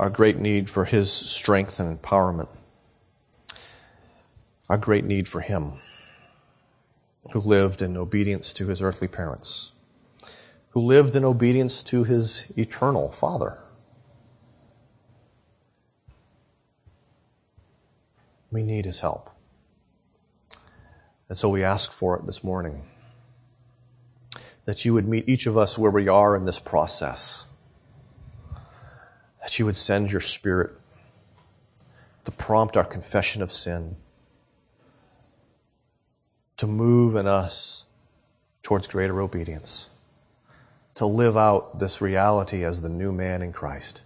our 0.01 0.09
great 0.09 0.37
need 0.37 0.69
for 0.69 0.83
his 0.83 1.09
strength 1.09 1.79
and 1.79 2.01
empowerment 2.01 2.49
our 4.71 4.77
great 4.77 5.03
need 5.03 5.27
for 5.27 5.41
him, 5.41 5.73
who 7.33 7.41
lived 7.41 7.81
in 7.81 7.97
obedience 7.97 8.53
to 8.53 8.67
his 8.67 8.81
earthly 8.81 9.09
parents, 9.09 9.73
who 10.69 10.79
lived 10.79 11.13
in 11.13 11.25
obedience 11.25 11.83
to 11.83 12.05
his 12.05 12.47
eternal 12.55 13.11
Father. 13.11 13.57
We 18.49 18.63
need 18.63 18.85
his 18.85 19.01
help. 19.01 19.29
And 21.27 21.37
so 21.37 21.49
we 21.49 21.65
ask 21.65 21.91
for 21.91 22.15
it 22.17 22.25
this 22.25 22.41
morning. 22.41 22.83
That 24.63 24.85
you 24.85 24.93
would 24.93 25.05
meet 25.05 25.27
each 25.27 25.47
of 25.47 25.57
us 25.57 25.77
where 25.77 25.91
we 25.91 26.07
are 26.07 26.33
in 26.33 26.45
this 26.45 26.59
process. 26.59 27.45
That 29.41 29.57
you 29.59 29.65
would 29.65 29.77
send 29.77 30.11
your 30.11 30.21
Spirit 30.21 30.71
to 32.25 32.31
prompt 32.31 32.77
our 32.77 32.85
confession 32.85 33.41
of 33.41 33.51
sin 33.51 33.95
to 36.61 36.67
move 36.67 37.15
in 37.15 37.25
us 37.25 37.87
towards 38.61 38.85
greater 38.85 39.19
obedience, 39.19 39.89
to 40.93 41.07
live 41.07 41.35
out 41.35 41.79
this 41.79 42.01
reality 42.01 42.63
as 42.63 42.83
the 42.83 42.87
new 42.87 43.11
man 43.11 43.41
in 43.41 43.51
Christ. 43.51 44.03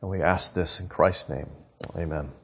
And 0.00 0.10
we 0.10 0.20
ask 0.20 0.54
this 0.54 0.80
in 0.80 0.88
Christ's 0.88 1.28
name. 1.28 1.48
Amen. 1.96 2.32